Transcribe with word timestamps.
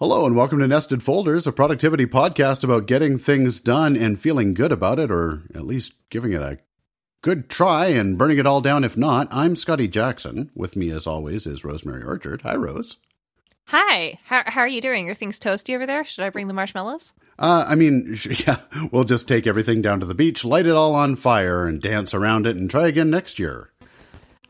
Hello 0.00 0.26
and 0.26 0.36
welcome 0.36 0.60
to 0.60 0.68
Nested 0.68 1.02
Folders, 1.02 1.44
a 1.48 1.50
productivity 1.50 2.06
podcast 2.06 2.62
about 2.62 2.86
getting 2.86 3.18
things 3.18 3.60
done 3.60 3.96
and 3.96 4.16
feeling 4.16 4.54
good 4.54 4.70
about 4.70 5.00
it, 5.00 5.10
or 5.10 5.42
at 5.56 5.64
least 5.64 6.08
giving 6.08 6.32
it 6.32 6.40
a 6.40 6.58
good 7.20 7.48
try 7.48 7.86
and 7.86 8.16
burning 8.16 8.38
it 8.38 8.46
all 8.46 8.60
down 8.60 8.84
if 8.84 8.96
not. 8.96 9.26
I'm 9.32 9.56
Scotty 9.56 9.88
Jackson. 9.88 10.52
With 10.54 10.76
me, 10.76 10.90
as 10.90 11.08
always, 11.08 11.48
is 11.48 11.64
Rosemary 11.64 12.04
Orchard. 12.04 12.42
Hi, 12.42 12.54
Rose. 12.54 12.98
Hi. 13.66 14.20
How, 14.26 14.44
how 14.46 14.60
are 14.60 14.68
you 14.68 14.80
doing? 14.80 15.10
Are 15.10 15.14
things 15.14 15.40
toasty 15.40 15.74
over 15.74 15.84
there? 15.84 16.04
Should 16.04 16.22
I 16.22 16.30
bring 16.30 16.46
the 16.46 16.54
marshmallows? 16.54 17.12
Uh, 17.36 17.64
I 17.66 17.74
mean, 17.74 18.14
yeah, 18.46 18.58
we'll 18.92 19.02
just 19.02 19.26
take 19.26 19.48
everything 19.48 19.82
down 19.82 19.98
to 19.98 20.06
the 20.06 20.14
beach, 20.14 20.44
light 20.44 20.68
it 20.68 20.74
all 20.74 20.94
on 20.94 21.16
fire, 21.16 21.66
and 21.66 21.82
dance 21.82 22.14
around 22.14 22.46
it 22.46 22.54
and 22.54 22.70
try 22.70 22.86
again 22.86 23.10
next 23.10 23.40
year. 23.40 23.72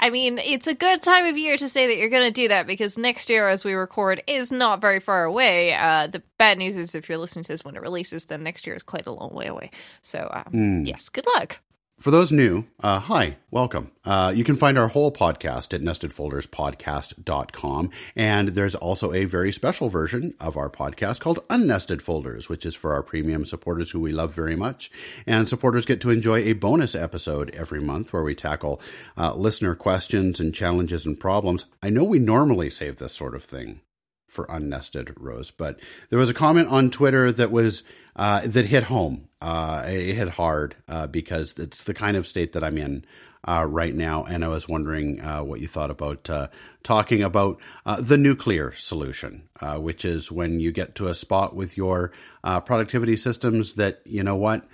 I 0.00 0.10
mean, 0.10 0.38
it's 0.38 0.66
a 0.66 0.74
good 0.74 1.02
time 1.02 1.26
of 1.26 1.36
year 1.36 1.56
to 1.56 1.68
say 1.68 1.88
that 1.88 1.96
you're 1.96 2.08
going 2.08 2.28
to 2.28 2.32
do 2.32 2.48
that 2.48 2.66
because 2.66 2.96
next 2.96 3.30
year, 3.30 3.48
as 3.48 3.64
we 3.64 3.72
record, 3.72 4.22
is 4.26 4.52
not 4.52 4.80
very 4.80 5.00
far 5.00 5.24
away. 5.24 5.74
Uh, 5.74 6.06
the 6.06 6.22
bad 6.38 6.58
news 6.58 6.76
is 6.76 6.94
if 6.94 7.08
you're 7.08 7.18
listening 7.18 7.44
to 7.44 7.52
this 7.52 7.64
when 7.64 7.76
it 7.76 7.82
releases, 7.82 8.26
then 8.26 8.42
next 8.42 8.66
year 8.66 8.76
is 8.76 8.82
quite 8.82 9.06
a 9.06 9.12
long 9.12 9.34
way 9.34 9.46
away. 9.46 9.70
So, 10.00 10.30
um, 10.32 10.52
mm. 10.52 10.86
yes, 10.86 11.08
good 11.08 11.26
luck. 11.34 11.60
For 11.98 12.12
those 12.12 12.30
new, 12.30 12.64
uh, 12.80 13.00
hi, 13.00 13.38
welcome. 13.50 13.90
Uh, 14.04 14.32
you 14.32 14.44
can 14.44 14.54
find 14.54 14.78
our 14.78 14.86
whole 14.86 15.10
podcast 15.10 15.74
at 15.74 15.80
nestedfolderspodcast.com. 15.80 17.90
And 18.14 18.48
there's 18.50 18.76
also 18.76 19.12
a 19.12 19.24
very 19.24 19.50
special 19.50 19.88
version 19.88 20.32
of 20.38 20.56
our 20.56 20.70
podcast 20.70 21.18
called 21.18 21.40
Unnested 21.50 22.00
Folders, 22.00 22.48
which 22.48 22.64
is 22.64 22.76
for 22.76 22.92
our 22.92 23.02
premium 23.02 23.44
supporters 23.44 23.90
who 23.90 23.98
we 23.98 24.12
love 24.12 24.32
very 24.32 24.54
much. 24.54 24.92
And 25.26 25.48
supporters 25.48 25.86
get 25.86 26.00
to 26.02 26.10
enjoy 26.10 26.42
a 26.42 26.52
bonus 26.52 26.94
episode 26.94 27.52
every 27.52 27.80
month 27.80 28.12
where 28.12 28.22
we 28.22 28.36
tackle 28.36 28.80
uh, 29.16 29.34
listener 29.34 29.74
questions 29.74 30.38
and 30.38 30.54
challenges 30.54 31.04
and 31.04 31.18
problems. 31.18 31.66
I 31.82 31.90
know 31.90 32.04
we 32.04 32.20
normally 32.20 32.70
save 32.70 32.98
this 32.98 33.12
sort 33.12 33.34
of 33.34 33.42
thing 33.42 33.80
for 34.28 34.46
unnested 34.48 35.12
rose. 35.16 35.50
But 35.50 35.80
there 36.10 36.18
was 36.18 36.30
a 36.30 36.34
comment 36.34 36.68
on 36.68 36.90
Twitter 36.90 37.32
that 37.32 37.50
was 37.50 37.82
uh, 38.14 38.42
that 38.46 38.66
hit 38.66 38.84
home. 38.84 39.28
Uh, 39.40 39.84
it 39.86 40.14
hit 40.14 40.28
hard 40.28 40.76
uh, 40.88 41.06
because 41.06 41.58
it's 41.58 41.84
the 41.84 41.94
kind 41.94 42.16
of 42.16 42.26
state 42.26 42.52
that 42.52 42.64
I'm 42.64 42.76
in 42.76 43.04
uh, 43.46 43.64
right 43.68 43.94
now, 43.94 44.24
and 44.24 44.44
I 44.44 44.48
was 44.48 44.68
wondering 44.68 45.20
uh, 45.20 45.42
what 45.42 45.60
you 45.60 45.68
thought 45.68 45.90
about 45.90 46.28
uh, 46.28 46.48
talking 46.82 47.22
about 47.22 47.58
the 47.84 48.16
nuclear 48.16 48.72
solution, 48.72 49.48
which 49.76 50.04
is 50.04 50.30
when 50.30 50.60
you 50.60 50.72
get 50.72 50.96
to 50.96 51.06
a 51.06 51.14
spot 51.14 51.54
with 51.54 51.76
your 51.76 52.12
productivity 52.42 53.16
systems 53.16 53.74
that 53.74 54.00
you 54.04 54.22
know 54.22 54.36
what. 54.36 54.66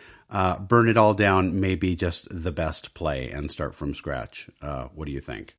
burn 0.67 0.89
it 0.89 0.97
all 0.97 1.15
down 1.15 1.61
may 1.61 1.77
be 1.77 1.95
just 1.95 2.27
the 2.31 2.53
best 2.53 2.95
play 2.95 3.31
and 3.31 3.53
start 3.53 3.75
from 3.75 3.95
scratch. 3.95 4.49
what 4.95 5.05
do 5.07 5.13
you 5.13 5.21
think? 5.21 5.55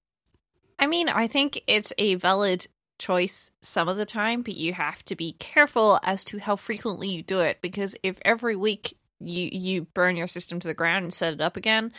I 0.77 0.87
mean, 0.87 1.07
I 1.07 1.27
think 1.27 1.61
it's 1.67 1.93
a 1.97 2.15
valid 2.15 2.67
choice 2.97 3.51
some 3.61 3.87
of 3.87 3.97
the 3.97 4.05
time, 4.05 4.41
but 4.41 4.55
you 4.55 4.73
have 4.73 5.03
to 5.05 5.15
be 5.15 5.33
careful 5.33 5.99
as 6.03 6.23
to 6.25 6.39
how 6.39 6.55
frequently 6.55 7.09
you 7.09 7.23
do 7.23 7.41
it 7.41 7.59
because 7.61 7.95
if 8.03 8.17
every 8.23 8.55
week 8.55 8.97
you 9.19 9.49
you 9.51 9.83
burn 9.93 10.15
your 10.15 10.27
system 10.27 10.59
to 10.59 10.67
the 10.67 10.73
ground 10.73 11.03
and 11.03 11.13
set 11.13 11.33
it 11.33 11.41
up 11.41 11.57
again, 11.57 11.91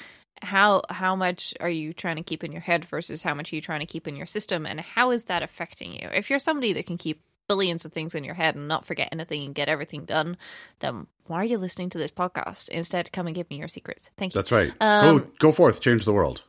how 0.43 0.83
how 0.91 1.17
much 1.17 1.55
are 1.61 1.71
you 1.71 1.93
trying 1.93 2.17
to 2.17 2.23
keep 2.23 2.45
in 2.45 2.53
your 2.53 2.61
head 2.61 2.85
versus 2.85 3.23
how 3.23 3.35
much 3.35 3.53
are 3.53 3.57
you 3.57 3.63
trying 3.63 3.81
to 3.81 3.87
keep 3.87 4.07
in 4.07 4.17
your 4.17 4.27
system 4.27 4.67
and 4.67 4.81
how 4.81 5.11
is 5.11 5.25
that 5.25 5.43
affecting 5.43 5.93
you? 5.93 6.09
If 6.13 6.31
you're 6.31 6.39
somebody 6.39 6.73
that 6.75 6.87
can 6.87 6.99
keep 6.99 7.23
billions 7.49 7.85
of 7.85 7.93
things 7.93 8.15
in 8.15 8.25
your 8.25 8.35
head 8.35 8.57
and 8.57 8.69
not 8.69 8.85
forget 8.85 9.09
anything 9.13 9.45
and 9.45 9.55
get 9.55 9.69
everything 9.69 10.05
done, 10.05 10.37
then 10.81 11.07
why 11.27 11.37
are 11.39 11.45
you 11.45 11.59
listening 11.59 11.91
to 11.91 11.99
this 11.99 12.11
podcast? 12.11 12.69
Instead, 12.69 13.13
come 13.13 13.27
and 13.27 13.37
give 13.37 13.49
me 13.51 13.57
your 13.57 13.69
secrets. 13.69 14.11
Thank 14.17 14.35
you. 14.35 14.41
That's 14.41 14.53
right. 14.53 14.73
Um, 14.81 15.19
go 15.19 15.27
go 15.39 15.53
forth, 15.53 15.81
change 15.81 16.05
the 16.05 16.13
world. 16.13 16.45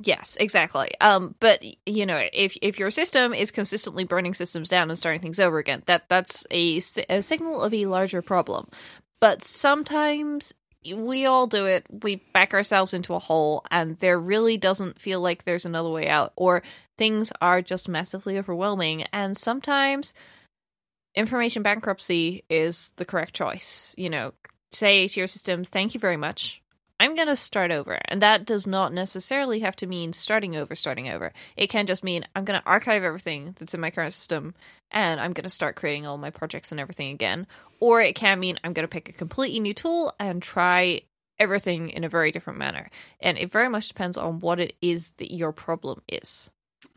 Yes, 0.00 0.36
exactly. 0.40 0.90
Um, 1.00 1.34
but 1.40 1.62
you 1.86 2.04
know, 2.04 2.26
if 2.32 2.56
if 2.60 2.78
your 2.78 2.90
system 2.90 3.32
is 3.32 3.50
consistently 3.50 4.04
burning 4.04 4.34
systems 4.34 4.68
down 4.68 4.90
and 4.90 4.98
starting 4.98 5.20
things 5.20 5.38
over 5.38 5.58
again, 5.58 5.82
that 5.86 6.08
that's 6.08 6.46
a, 6.50 6.76
a 7.08 7.22
signal 7.22 7.62
of 7.62 7.72
a 7.72 7.86
larger 7.86 8.20
problem. 8.20 8.68
But 9.20 9.44
sometimes 9.44 10.52
we 10.94 11.26
all 11.26 11.46
do 11.46 11.64
it. 11.66 11.86
We 12.02 12.16
back 12.32 12.52
ourselves 12.54 12.92
into 12.92 13.14
a 13.14 13.20
hole, 13.20 13.64
and 13.70 13.96
there 14.00 14.18
really 14.18 14.56
doesn't 14.56 15.00
feel 15.00 15.20
like 15.20 15.44
there's 15.44 15.64
another 15.64 15.88
way 15.90 16.08
out, 16.08 16.32
or 16.36 16.62
things 16.98 17.32
are 17.40 17.62
just 17.62 17.88
massively 17.88 18.36
overwhelming. 18.36 19.04
And 19.12 19.36
sometimes 19.36 20.12
information 21.14 21.62
bankruptcy 21.62 22.44
is 22.50 22.92
the 22.96 23.04
correct 23.04 23.34
choice. 23.34 23.94
You 23.96 24.10
know, 24.10 24.32
say 24.72 25.08
to 25.08 25.20
your 25.20 25.28
system, 25.28 25.64
"Thank 25.64 25.94
you 25.94 26.00
very 26.00 26.16
much. 26.16 26.63
I'm 27.00 27.14
going 27.14 27.28
to 27.28 27.36
start 27.36 27.70
over. 27.70 27.98
And 28.06 28.22
that 28.22 28.46
does 28.46 28.66
not 28.66 28.92
necessarily 28.92 29.60
have 29.60 29.76
to 29.76 29.86
mean 29.86 30.12
starting 30.12 30.56
over, 30.56 30.74
starting 30.74 31.08
over. 31.08 31.32
It 31.56 31.68
can 31.68 31.86
just 31.86 32.04
mean 32.04 32.24
I'm 32.34 32.44
going 32.44 32.60
to 32.60 32.66
archive 32.66 33.02
everything 33.02 33.54
that's 33.58 33.74
in 33.74 33.80
my 33.80 33.90
current 33.90 34.12
system 34.12 34.54
and 34.90 35.20
I'm 35.20 35.32
going 35.32 35.44
to 35.44 35.50
start 35.50 35.76
creating 35.76 36.06
all 36.06 36.16
my 36.16 36.30
projects 36.30 36.70
and 36.70 36.80
everything 36.80 37.10
again. 37.10 37.46
Or 37.80 38.00
it 38.00 38.14
can 38.14 38.38
mean 38.38 38.58
I'm 38.62 38.72
going 38.72 38.84
to 38.84 38.88
pick 38.88 39.08
a 39.08 39.12
completely 39.12 39.60
new 39.60 39.74
tool 39.74 40.14
and 40.20 40.40
try 40.40 41.02
everything 41.38 41.90
in 41.90 42.04
a 42.04 42.08
very 42.08 42.30
different 42.30 42.58
manner. 42.58 42.88
And 43.20 43.36
it 43.38 43.50
very 43.50 43.68
much 43.68 43.88
depends 43.88 44.16
on 44.16 44.38
what 44.38 44.60
it 44.60 44.74
is 44.80 45.12
that 45.12 45.34
your 45.34 45.52
problem 45.52 46.00
is. 46.08 46.50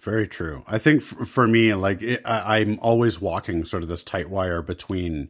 Very 0.03 0.27
true. 0.27 0.63
I 0.67 0.77
think 0.77 1.01
for 1.01 1.47
me, 1.47 1.73
like 1.73 2.03
it, 2.03 2.21
I, 2.23 2.59
am 2.59 2.77
always 2.79 3.19
walking 3.19 3.65
sort 3.65 3.81
of 3.81 3.89
this 3.89 4.03
tight 4.03 4.29
wire 4.29 4.61
between 4.61 5.29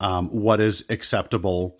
um, 0.00 0.28
what 0.28 0.60
is 0.60 0.84
acceptable 0.90 1.78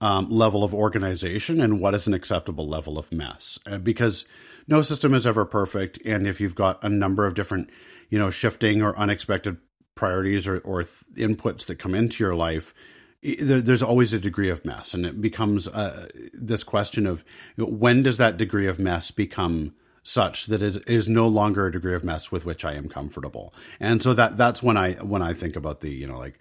um, 0.00 0.28
level 0.28 0.62
of 0.62 0.74
organization 0.74 1.60
and 1.60 1.80
what 1.80 1.94
is 1.94 2.06
an 2.06 2.14
acceptable 2.14 2.66
level 2.66 2.98
of 2.98 3.12
mess. 3.12 3.58
Uh, 3.70 3.78
because 3.78 4.26
no 4.68 4.82
system 4.82 5.14
is 5.14 5.26
ever 5.26 5.44
perfect, 5.44 6.04
and 6.04 6.26
if 6.26 6.40
you've 6.40 6.54
got 6.54 6.82
a 6.84 6.88
number 6.88 7.26
of 7.26 7.34
different, 7.34 7.70
you 8.10 8.18
know, 8.18 8.30
shifting 8.30 8.82
or 8.82 8.98
unexpected 8.98 9.56
priorities 9.94 10.46
or, 10.46 10.58
or 10.60 10.82
th- 10.82 10.90
inputs 11.18 11.66
that 11.66 11.78
come 11.78 11.94
into 11.94 12.22
your 12.22 12.34
life, 12.34 12.74
there, 13.22 13.62
there's 13.62 13.82
always 13.82 14.12
a 14.12 14.20
degree 14.20 14.50
of 14.50 14.64
mess, 14.66 14.92
and 14.92 15.06
it 15.06 15.20
becomes 15.20 15.66
uh, 15.68 16.06
this 16.34 16.62
question 16.62 17.06
of 17.06 17.24
you 17.56 17.64
know, 17.64 17.70
when 17.70 18.02
does 18.02 18.18
that 18.18 18.36
degree 18.36 18.66
of 18.66 18.78
mess 18.78 19.10
become 19.10 19.72
such 20.06 20.46
that 20.46 20.62
it 20.62 20.88
is 20.88 21.08
no 21.08 21.26
longer 21.26 21.66
a 21.66 21.72
degree 21.72 21.94
of 21.94 22.04
mess 22.04 22.30
with 22.30 22.46
which 22.46 22.64
I 22.64 22.74
am 22.74 22.88
comfortable. 22.88 23.52
And 23.80 24.00
so 24.00 24.14
that 24.14 24.36
that's 24.36 24.62
when 24.62 24.76
I 24.76 24.92
when 24.92 25.20
I 25.20 25.32
think 25.32 25.56
about 25.56 25.80
the 25.80 25.90
you 25.90 26.06
know 26.06 26.16
like 26.16 26.38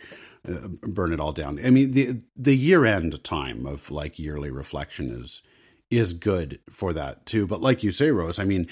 uh, 0.49 0.87
burn 0.87 1.13
it 1.13 1.19
all 1.19 1.31
down. 1.31 1.59
I 1.63 1.69
mean, 1.69 1.91
the 1.91 2.21
the 2.35 2.55
year 2.55 2.85
end 2.85 3.23
time 3.23 3.65
of 3.65 3.91
like 3.91 4.19
yearly 4.19 4.51
reflection 4.51 5.09
is 5.09 5.41
is 5.89 6.13
good 6.13 6.59
for 6.69 6.93
that 6.93 7.25
too. 7.25 7.47
But 7.47 7.61
like 7.61 7.83
you 7.83 7.91
say, 7.91 8.11
Rose, 8.11 8.39
I 8.39 8.45
mean, 8.45 8.67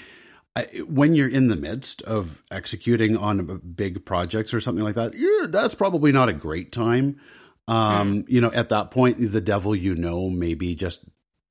I, 0.56 0.64
when 0.88 1.14
you're 1.14 1.28
in 1.28 1.48
the 1.48 1.56
midst 1.56 2.02
of 2.02 2.42
executing 2.50 3.16
on 3.16 3.60
big 3.74 4.04
projects 4.04 4.54
or 4.54 4.60
something 4.60 4.84
like 4.84 4.94
that, 4.94 5.12
yeah, 5.16 5.50
that's 5.50 5.74
probably 5.74 6.12
not 6.12 6.28
a 6.28 6.34
great 6.34 6.72
time. 6.72 7.18
Um, 7.66 8.22
mm. 8.22 8.24
You 8.28 8.40
know, 8.40 8.50
at 8.52 8.68
that 8.68 8.90
point, 8.90 9.16
the 9.18 9.40
devil 9.40 9.74
you 9.74 9.94
know 9.94 10.28
may 10.28 10.54
be 10.54 10.74
just 10.74 11.04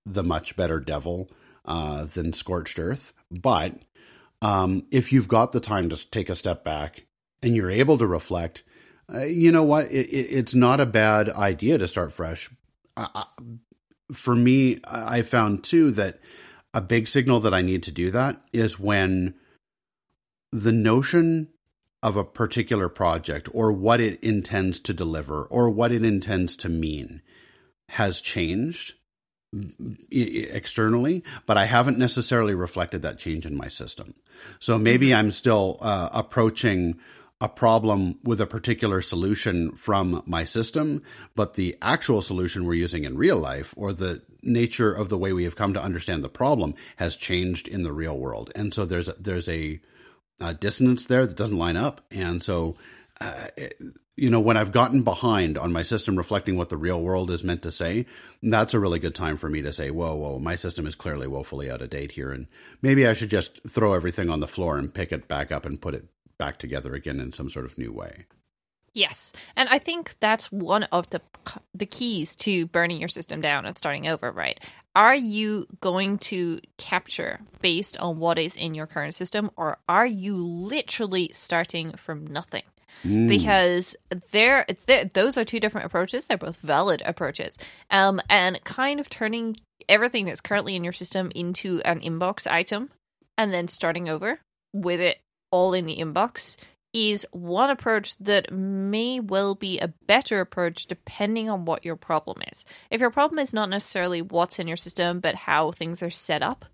the 0.05 0.23
much 0.23 0.55
better 0.55 0.79
devil 0.79 1.27
uh, 1.65 2.05
than 2.05 2.33
scorched 2.33 2.79
earth. 2.79 3.13
But 3.31 3.75
um, 4.41 4.85
if 4.91 5.13
you've 5.13 5.27
got 5.27 5.51
the 5.51 5.59
time 5.59 5.89
to 5.89 6.09
take 6.11 6.29
a 6.29 6.35
step 6.35 6.63
back 6.63 7.05
and 7.41 7.55
you're 7.55 7.71
able 7.71 7.97
to 7.97 8.07
reflect, 8.07 8.63
uh, 9.11 9.23
you 9.23 9.51
know 9.51 9.63
what? 9.63 9.85
It, 9.85 10.07
it, 10.09 10.27
it's 10.31 10.55
not 10.55 10.79
a 10.79 10.85
bad 10.85 11.29
idea 11.29 11.77
to 11.77 11.87
start 11.87 12.11
fresh. 12.11 12.49
for 14.13 14.35
me, 14.35 14.77
I 14.89 15.21
found 15.21 15.63
too 15.63 15.91
that 15.91 16.19
a 16.73 16.81
big 16.81 17.07
signal 17.07 17.39
that 17.41 17.53
I 17.53 17.61
need 17.61 17.83
to 17.83 17.91
do 17.91 18.11
that 18.11 18.41
is 18.51 18.79
when 18.79 19.35
the 20.51 20.71
notion 20.71 21.49
of 22.01 22.17
a 22.17 22.23
particular 22.23 22.89
project 22.89 23.47
or 23.53 23.71
what 23.71 23.99
it 23.99 24.21
intends 24.23 24.79
to 24.79 24.93
deliver 24.93 25.43
or 25.45 25.69
what 25.69 25.91
it 25.91 26.03
intends 26.03 26.55
to 26.57 26.69
mean 26.69 27.21
has 27.89 28.21
changed 28.21 28.95
externally, 30.11 31.23
but 31.45 31.57
I 31.57 31.65
haven't 31.65 31.97
necessarily 31.97 32.55
reflected 32.55 33.03
that 33.03 33.19
change 33.19 33.45
in 33.45 33.55
my 33.55 33.67
system. 33.67 34.15
So 34.59 34.77
maybe 34.77 35.07
mm-hmm. 35.07 35.17
I'm 35.17 35.31
still 35.31 35.77
uh, 35.81 36.09
approaching 36.11 36.99
a 37.43 37.49
problem 37.49 38.17
with 38.23 38.39
a 38.39 38.47
particular 38.47 39.01
solution 39.01 39.73
from 39.73 40.23
my 40.25 40.45
system, 40.45 41.03
but 41.35 41.55
the 41.55 41.75
actual 41.81 42.21
solution 42.21 42.63
we're 42.63 42.73
using 42.73 43.03
in 43.03 43.17
real 43.17 43.37
life 43.37 43.73
or 43.75 43.91
the 43.91 44.21
nature 44.41 44.93
of 44.93 45.09
the 45.09 45.17
way 45.17 45.33
we 45.33 45.43
have 45.43 45.57
come 45.57 45.73
to 45.73 45.83
understand 45.83 46.23
the 46.23 46.29
problem 46.29 46.73
has 46.95 47.17
changed 47.17 47.67
in 47.67 47.83
the 47.83 47.91
real 47.91 48.17
world. 48.17 48.49
And 48.55 48.73
so 48.73 48.85
there's 48.85 49.09
a, 49.09 49.13
there's 49.19 49.49
a, 49.49 49.81
a 50.39 50.53
dissonance 50.53 51.05
there 51.05 51.27
that 51.27 51.35
doesn't 51.35 51.57
line 51.57 51.75
up. 51.75 51.99
And 52.11 52.41
so, 52.41 52.77
uh, 53.19 53.47
you 54.15 54.29
know, 54.29 54.39
when 54.39 54.55
I've 54.55 54.71
gotten 54.71 55.03
behind 55.03 55.57
on 55.57 55.73
my 55.73 55.83
system 55.83 56.15
reflecting 56.15 56.55
what 56.55 56.69
the 56.69 56.77
real 56.77 57.01
world 57.01 57.29
is 57.29 57.43
meant 57.43 57.63
to 57.63 57.71
say, 57.71 58.05
that's 58.41 58.73
a 58.73 58.79
really 58.79 58.99
good 58.99 59.15
time 59.15 59.35
for 59.35 59.49
me 59.49 59.61
to 59.63 59.73
say, 59.73 59.91
whoa, 59.91 60.15
whoa, 60.15 60.39
my 60.39 60.55
system 60.55 60.87
is 60.87 60.95
clearly 60.95 61.27
woefully 61.27 61.69
out 61.69 61.81
of 61.81 61.89
date 61.89 62.13
here. 62.13 62.31
And 62.31 62.47
maybe 62.81 63.05
I 63.05 63.13
should 63.13 63.29
just 63.29 63.69
throw 63.69 63.95
everything 63.95 64.29
on 64.29 64.39
the 64.39 64.47
floor 64.47 64.77
and 64.77 64.93
pick 64.93 65.11
it 65.11 65.27
back 65.27 65.51
up 65.51 65.65
and 65.65 65.81
put 65.81 65.93
it 65.93 66.05
back 66.43 66.57
together 66.57 66.93
again 66.93 67.19
in 67.19 67.31
some 67.31 67.49
sort 67.49 67.65
of 67.65 67.77
new 67.77 67.93
way. 67.93 68.25
Yes, 68.93 69.31
and 69.55 69.69
I 69.69 69.79
think 69.79 70.15
that's 70.19 70.51
one 70.51 70.83
of 70.83 71.09
the 71.09 71.21
the 71.73 71.85
keys 71.85 72.35
to 72.37 72.67
burning 72.67 72.99
your 72.99 73.09
system 73.09 73.41
down 73.41 73.65
and 73.65 73.75
starting 73.75 74.07
over, 74.07 74.31
right? 74.31 74.59
Are 74.95 75.15
you 75.15 75.65
going 75.79 76.19
to 76.29 76.59
capture 76.77 77.39
based 77.61 77.97
on 77.97 78.19
what 78.19 78.37
is 78.37 78.55
in 78.55 78.75
your 78.75 78.85
current 78.85 79.15
system 79.15 79.49
or 79.57 79.79
are 79.89 80.05
you 80.05 80.37
literally 80.37 81.31
starting 81.33 81.93
from 81.93 82.27
nothing? 82.27 82.63
mm. 83.03 83.27
because 83.27 83.95
they're, 84.31 84.65
those 85.13 85.37
are 85.37 85.43
two 85.43 85.59
different 85.59 85.85
approaches. 85.85 86.25
They're 86.25 86.37
both 86.37 86.61
valid 86.61 87.01
approaches. 87.05 87.57
Um, 87.89 88.21
and 88.29 88.63
kind 88.63 88.99
of 88.99 89.09
turning 89.09 89.57
everything 89.89 90.25
that's 90.25 90.41
currently 90.41 90.75
in 90.75 90.83
your 90.83 90.93
system 90.93 91.31
into 91.35 91.81
an 91.83 91.99
inbox 91.99 92.47
item 92.47 92.89
and 93.37 93.53
then 93.53 93.67
starting 93.67 94.07
over 94.07 94.39
with 94.73 94.99
it 94.99 95.22
all 95.53 95.75
in 95.75 95.85
the 95.85 95.97
inbox 95.97 96.57
is 96.93 97.27
one 97.31 97.69
approach 97.69 98.17
that 98.17 98.51
may 98.51 99.19
well 99.19 99.53
be 99.53 99.79
a 99.79 99.93
better 100.07 100.41
approach 100.41 100.87
depending 100.87 101.47
on 101.47 101.63
what 101.63 101.85
your 101.85 101.95
problem 101.95 102.39
is. 102.51 102.65
If 102.89 102.99
your 102.99 103.11
problem 103.11 103.37
is 103.37 103.53
not 103.53 103.69
necessarily 103.69 104.21
what's 104.21 104.57
in 104.57 104.67
your 104.67 104.77
system, 104.77 105.19
but 105.19 105.35
how 105.35 105.71
things 105.71 106.01
are 106.01 106.09
set 106.09 106.41
up, 106.41 106.65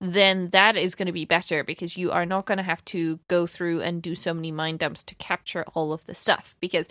then 0.00 0.50
that 0.50 0.76
is 0.76 0.96
going 0.96 1.06
to 1.06 1.12
be 1.12 1.24
better 1.24 1.62
because 1.62 1.96
you 1.96 2.10
are 2.10 2.26
not 2.26 2.46
going 2.46 2.58
to 2.58 2.64
have 2.64 2.84
to 2.86 3.20
go 3.28 3.46
through 3.46 3.80
and 3.80 4.02
do 4.02 4.16
so 4.16 4.34
many 4.34 4.50
mind 4.50 4.80
dumps 4.80 5.04
to 5.04 5.14
capture 5.14 5.64
all 5.74 5.92
of 5.92 6.04
the 6.06 6.14
stuff. 6.14 6.56
Because 6.60 6.88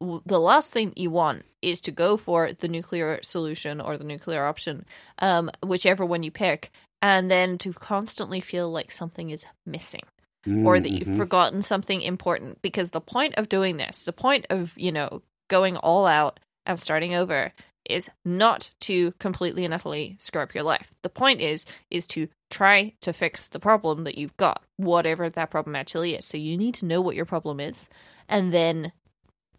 the 0.00 0.40
last 0.40 0.72
thing 0.72 0.94
you 0.96 1.10
want 1.10 1.44
is 1.60 1.82
to 1.82 1.90
go 1.90 2.16
for 2.16 2.52
the 2.52 2.68
nuclear 2.68 3.20
solution 3.22 3.78
or 3.80 3.98
the 3.98 4.04
nuclear 4.04 4.46
option, 4.46 4.86
um, 5.18 5.50
whichever 5.62 6.04
one 6.04 6.22
you 6.22 6.30
pick, 6.30 6.72
and 7.02 7.30
then 7.30 7.58
to 7.58 7.74
constantly 7.74 8.40
feel 8.40 8.70
like 8.70 8.90
something 8.90 9.28
is 9.28 9.44
missing 9.66 10.02
mm-hmm. 10.46 10.66
or 10.66 10.80
that 10.80 10.90
you've 10.90 11.08
mm-hmm. 11.08 11.18
forgotten 11.18 11.62
something 11.62 12.00
important. 12.02 12.60
Because 12.62 12.90
the 12.90 13.00
point 13.00 13.34
of 13.36 13.48
doing 13.48 13.76
this, 13.76 14.04
the 14.04 14.12
point 14.12 14.46
of, 14.50 14.74
you 14.76 14.92
know, 14.92 15.22
going 15.48 15.76
all 15.76 16.06
out 16.06 16.40
and 16.66 16.78
starting 16.78 17.14
over 17.14 17.52
is 17.88 18.10
not 18.24 18.70
to 18.80 19.12
completely 19.12 19.64
and 19.64 19.72
utterly 19.72 20.16
screw 20.20 20.42
up 20.42 20.54
your 20.54 20.64
life. 20.64 20.94
The 21.02 21.08
point 21.08 21.40
is 21.40 21.64
is 21.90 22.06
to 22.08 22.28
try 22.50 22.94
to 23.00 23.12
fix 23.12 23.48
the 23.48 23.58
problem 23.58 24.04
that 24.04 24.18
you've 24.18 24.36
got, 24.36 24.62
whatever 24.76 25.28
that 25.28 25.50
problem 25.50 25.74
actually 25.74 26.14
is. 26.14 26.24
So 26.24 26.36
you 26.36 26.56
need 26.56 26.74
to 26.76 26.86
know 26.86 27.00
what 27.00 27.16
your 27.16 27.24
problem 27.24 27.60
is 27.60 27.88
and 28.28 28.52
then 28.52 28.92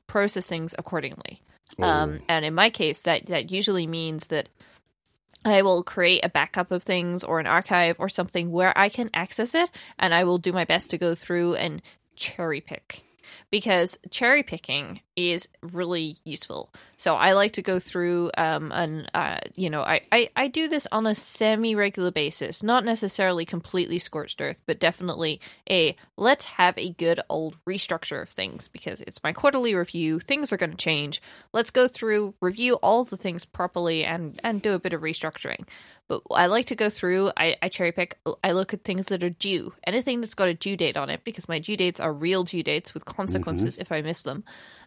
process 0.08 0.46
things 0.46 0.76
accordingly. 0.78 1.42
Oh. 1.80 1.84
Um, 1.84 2.20
and 2.28 2.46
in 2.46 2.54
my 2.54 2.70
case, 2.70 3.02
that 3.04 3.28
that 3.28 3.52
usually 3.52 3.88
means 3.88 4.28
that 4.28 4.50
I 5.46 5.62
will 5.62 5.84
create 5.84 6.26
a 6.26 6.30
backup 6.30 6.72
of 6.72 6.84
things 6.84 7.24
or 7.24 7.40
an 7.40 7.48
archive 7.48 7.96
or 8.00 8.10
something 8.10 8.52
where 8.52 8.78
I 8.78 8.90
can 8.90 9.10
access 9.14 9.56
it, 9.56 9.70
and 9.98 10.14
I 10.14 10.24
will 10.24 10.38
do 10.38 10.52
my 10.52 10.66
best 10.66 10.92
to 10.92 10.98
go 10.98 11.16
through 11.16 11.56
and 11.56 11.82
cherry 12.16 12.62
pick. 12.62 13.04
Because 13.50 13.98
cherry 14.12 14.44
picking 14.44 15.02
is 15.28 15.48
really 15.62 16.18
useful. 16.24 16.72
So 16.98 17.16
I 17.16 17.34
like 17.34 17.54
to 17.54 17.62
go 17.62 17.80
through 17.80 18.32
um 18.38 18.72
and 18.72 19.10
uh 19.14 19.40
you 19.56 19.70
know 19.70 19.82
I, 19.82 20.02
I 20.12 20.30
I 20.36 20.48
do 20.48 20.68
this 20.68 20.88
on 20.92 21.06
a 21.06 21.16
semi 21.16 21.76
regular 21.76 22.12
basis, 22.12 22.64
not 22.64 22.86
necessarily 22.86 23.46
completely 23.46 24.00
scorched 24.00 24.42
earth, 24.42 24.62
but 24.66 24.80
definitely 24.80 25.40
a 25.70 25.96
let's 26.18 26.46
have 26.46 26.78
a 26.78 26.92
good 26.92 27.20
old 27.30 27.58
restructure 27.66 28.22
of 28.22 28.30
things 28.30 28.68
because 28.68 29.02
it's 29.02 29.24
my 29.24 29.34
quarterly 29.34 29.76
review. 29.76 30.20
Things 30.20 30.52
are 30.52 30.58
going 30.58 30.72
to 30.72 30.78
change. 30.78 31.22
Let's 31.54 31.72
go 31.72 31.88
through 31.88 32.36
review 32.42 32.76
all 32.76 33.04
the 33.04 33.18
things 33.18 33.46
properly 33.46 34.04
and 34.04 34.40
and 34.44 34.62
do 34.62 34.74
a 34.74 34.80
bit 34.80 34.94
of 34.94 35.02
restructuring. 35.02 35.66
But 36.10 36.24
I 36.32 36.48
like 36.48 36.66
to 36.66 36.76
go 36.76 36.90
through, 36.90 37.32
I, 37.38 37.56
I 37.62 37.70
cherry 37.70 37.92
pick, 37.92 38.18
I 38.44 38.52
look 38.52 38.74
at 38.74 38.84
things 38.84 39.06
that 39.06 39.24
are 39.24 39.30
due. 39.30 39.74
Anything 39.86 40.22
that's 40.22 40.34
got 40.34 40.50
a 40.50 40.56
due 40.56 40.76
date 40.76 40.98
on 40.98 41.12
it, 41.12 41.24
because 41.24 41.48
my 41.48 41.60
due 41.60 41.78
dates 41.78 42.00
are 42.00 42.12
real 42.12 42.44
due 42.44 42.64
dates 42.64 42.96
with 42.96 43.06
consequences 43.06 43.76
mm-hmm. 43.76 43.82
if 43.84 43.92
I 43.92 44.02
miss 44.02 44.24
them. 44.24 44.44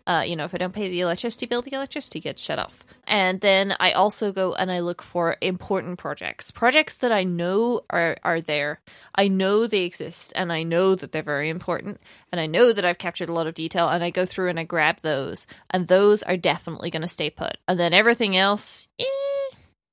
Uh, 0.07 0.25
you 0.27 0.37
know, 0.37 0.45
if 0.45 0.55
I 0.55 0.59
don't 0.59 0.75
pay 0.75 0.89
the 0.89 1.01
electricity 1.01 1.47
bill, 1.47 1.63
the 1.63 1.75
electricity 1.75 2.21
gets 2.21 2.43
shut 2.43 2.59
off. 2.59 2.85
And 3.07 3.41
then 3.41 3.77
I 3.79 3.93
also 3.93 4.33
go 4.33 4.55
and 4.55 4.71
I 4.71 4.81
look 4.81 5.03
for 5.03 5.37
important 5.41 5.99
projects, 5.99 6.51
projects 6.51 6.97
that 6.97 7.13
I 7.13 7.25
know 7.25 7.83
are, 7.91 8.17
are 8.25 8.41
there. 8.41 8.81
I 9.15 9.29
know 9.29 9.67
they 9.67 9.83
exist 9.83 10.33
and 10.35 10.53
I 10.53 10.63
know 10.63 10.95
that 10.95 11.13
they're 11.13 11.23
very 11.23 11.49
important 11.49 12.01
and 12.31 12.41
I 12.41 12.47
know 12.47 12.73
that 12.73 12.85
I've 12.85 12.99
captured 12.99 13.29
a 13.29 13.33
lot 13.33 13.47
of 13.47 13.55
detail 13.55 13.89
and 13.89 14.03
I 14.03 14.11
go 14.11 14.27
through 14.27 14.49
and 14.49 14.59
I 14.59 14.65
grab 14.65 14.99
those 15.03 15.47
and 15.71 15.89
those 15.89 16.23
are 16.23 16.37
definitely 16.37 16.91
going 16.91 17.03
to 17.03 17.09
stay 17.09 17.31
put. 17.31 17.59
And 17.69 17.79
then 17.79 17.95
everything 17.95 18.37
else, 18.37 18.89
eh, 18.99 19.05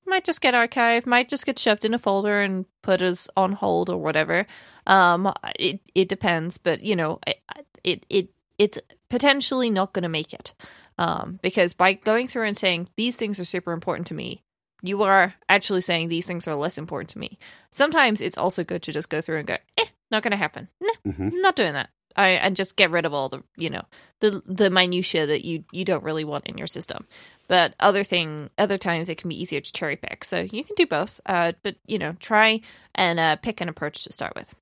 might 0.10 0.26
just 0.26 0.42
get 0.42 0.54
archived, 0.54 1.06
might 1.06 1.30
just 1.30 1.46
get 1.46 1.60
shoved 1.60 1.86
in 1.86 1.94
a 1.94 2.00
folder 2.00 2.42
and 2.42 2.66
put 2.82 3.02
as 3.02 3.30
on 3.38 3.54
hold 3.54 3.90
or 3.90 3.98
whatever. 3.98 4.46
Um, 4.88 5.32
it 5.58 5.82
it 5.94 6.10
depends, 6.10 6.58
but 6.58 6.82
you 6.82 6.96
know, 6.96 7.20
it 7.26 7.42
it, 7.84 8.06
it 8.10 8.30
it's 8.60 8.78
potentially 9.10 9.72
not 9.72 9.94
going 9.94 10.04
to 10.04 10.10
make 10.10 10.34
it. 10.34 10.54
Um, 11.00 11.40
because 11.42 11.72
by 11.72 11.94
going 11.94 12.28
through 12.28 12.46
and 12.46 12.58
saying 12.58 12.90
these 12.98 13.16
things 13.16 13.40
are 13.40 13.46
super 13.46 13.72
important 13.72 14.06
to 14.08 14.14
me, 14.14 14.44
you 14.82 15.02
are 15.04 15.34
actually 15.48 15.82
saying 15.82 16.10
these 16.10 16.28
things 16.28 16.48
are 16.48 16.56
less 16.56 16.78
important 16.78 17.10
to 17.12 17.20
me. 17.20 17.40
Sometimes 17.72 18.22
it's 18.22 18.38
also 18.38 18.64
good 18.64 18.84
to 18.84 18.92
just 18.92 19.10
go 19.10 19.22
through 19.22 19.38
and 19.38 19.48
go, 19.48 19.58
eh, 19.78 19.86
not 20.12 20.24
going 20.24 20.32
to 20.32 20.38
happen. 20.38 20.68
Nah, 20.82 21.12
mm-hmm. 21.12 21.30
not 21.42 21.56
doing 21.56 21.74
that. 21.74 21.90
I, 22.16 22.30
and 22.30 22.56
just 22.56 22.76
get 22.76 22.92
rid 22.92 23.06
of 23.06 23.14
all 23.14 23.30
the, 23.30 23.44
you 23.56 23.70
know, 23.70 23.84
the 24.20 24.42
the 24.46 24.70
minutia 24.70 25.26
that 25.26 25.46
you 25.46 25.64
you 25.72 25.86
don't 25.86 26.04
really 26.04 26.26
want 26.26 26.48
in 26.48 26.58
your 26.58 26.68
system. 26.68 27.06
But 27.48 27.76
other 27.80 28.04
thing, 28.04 28.50
other 28.58 28.78
times 28.78 29.08
it 29.10 29.18
can 29.18 29.30
be 29.30 29.42
easier 29.42 29.62
to 29.62 29.72
cherry 29.72 29.96
pick. 29.96 30.24
So 30.24 30.42
you 30.42 30.64
can 30.64 30.76
do 30.76 30.86
both. 30.86 31.22
Uh, 31.26 31.54
but 31.64 31.76
you 31.86 31.98
know, 31.98 32.14
try 32.20 32.62
and 32.96 33.20
uh, 33.20 33.36
pick 33.38 33.62
an 33.62 33.70
approach 33.70 34.04
to 34.04 34.12
start 34.12 34.34
with. 34.36 34.54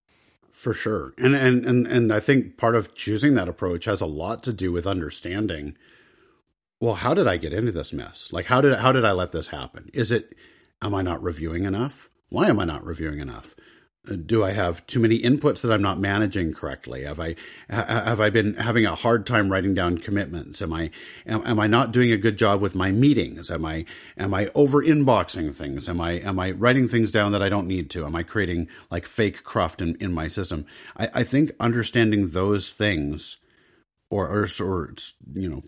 For 0.58 0.74
sure, 0.74 1.14
and 1.20 1.36
and 1.36 1.64
and 1.66 1.86
and 1.86 2.12
I 2.12 2.20
think 2.20 2.58
part 2.58 2.74
of 2.74 2.96
choosing 2.96 3.36
that 3.36 3.48
approach 3.48 3.86
has 3.86 4.02
a 4.02 4.08
lot 4.08 4.42
to 4.42 4.52
do 4.52 4.72
with 4.72 4.88
understanding. 4.88 5.78
Well, 6.82 6.96
how 6.96 7.14
did 7.14 7.28
I 7.28 7.38
get 7.38 7.54
into 7.54 7.72
this 7.72 7.94
mess? 7.94 8.34
Like, 8.34 8.48
how 8.48 8.62
did 8.62 8.76
how 8.76 8.92
did 8.92 9.06
I 9.06 9.12
let 9.12 9.32
this 9.32 9.50
happen? 9.50 9.92
Is 9.94 10.12
it 10.12 10.34
am 10.82 10.96
I 10.96 11.04
not 11.04 11.22
reviewing 11.22 11.66
enough? 11.66 12.10
Why 12.30 12.48
am 12.48 12.60
I 12.60 12.66
not 12.66 12.84
reviewing 12.84 13.20
enough? 13.20 13.54
Do 14.16 14.44
I 14.44 14.52
have 14.52 14.86
too 14.88 15.00
many 15.00 15.20
inputs 15.20 15.62
that 15.62 15.72
I'm 15.72 15.82
not 15.82 16.00
managing 16.00 16.54
correctly? 16.54 17.04
Have 17.04 17.20
I 17.20 17.36
have 17.70 18.20
I 18.20 18.30
been 18.30 18.56
having 18.56 18.86
a 18.86 18.96
hard 18.96 19.26
time 19.26 19.52
writing 19.52 19.74
down 19.74 19.98
commitments? 19.98 20.62
Am 20.62 20.74
I 20.74 20.92
am, 21.26 21.42
am 21.46 21.60
I 21.60 21.68
not 21.68 21.92
doing 21.92 22.12
a 22.12 22.18
good 22.18 22.38
job 22.38 22.62
with 22.62 22.76
my 22.76 22.92
meetings? 22.92 23.52
Am 23.52 23.66
I 23.66 23.86
am 24.18 24.34
I 24.34 24.50
over 24.56 24.84
inboxing 24.84 25.56
things? 25.56 25.90
Am 25.90 26.00
I 26.02 26.14
am 26.14 26.40
I 26.40 26.52
writing 26.52 26.88
things 26.88 27.12
down 27.12 27.32
that 27.34 27.42
I 27.42 27.50
don't 27.50 27.68
need 27.68 27.90
to? 27.92 28.06
Am 28.06 28.16
I 28.16 28.24
creating 28.24 28.70
like 28.90 29.06
fake 29.06 29.44
cruft 29.44 29.82
in, 29.82 29.96
in 29.96 30.14
my 30.14 30.28
system? 30.28 30.66
I, 30.98 31.10
I 31.16 31.24
think 31.24 31.52
understanding 31.60 32.30
those 32.30 32.74
things 32.74 33.38
or, 34.10 34.28
or, 34.28 34.48
or 34.62 34.94
you 35.34 35.50
know 35.50 35.62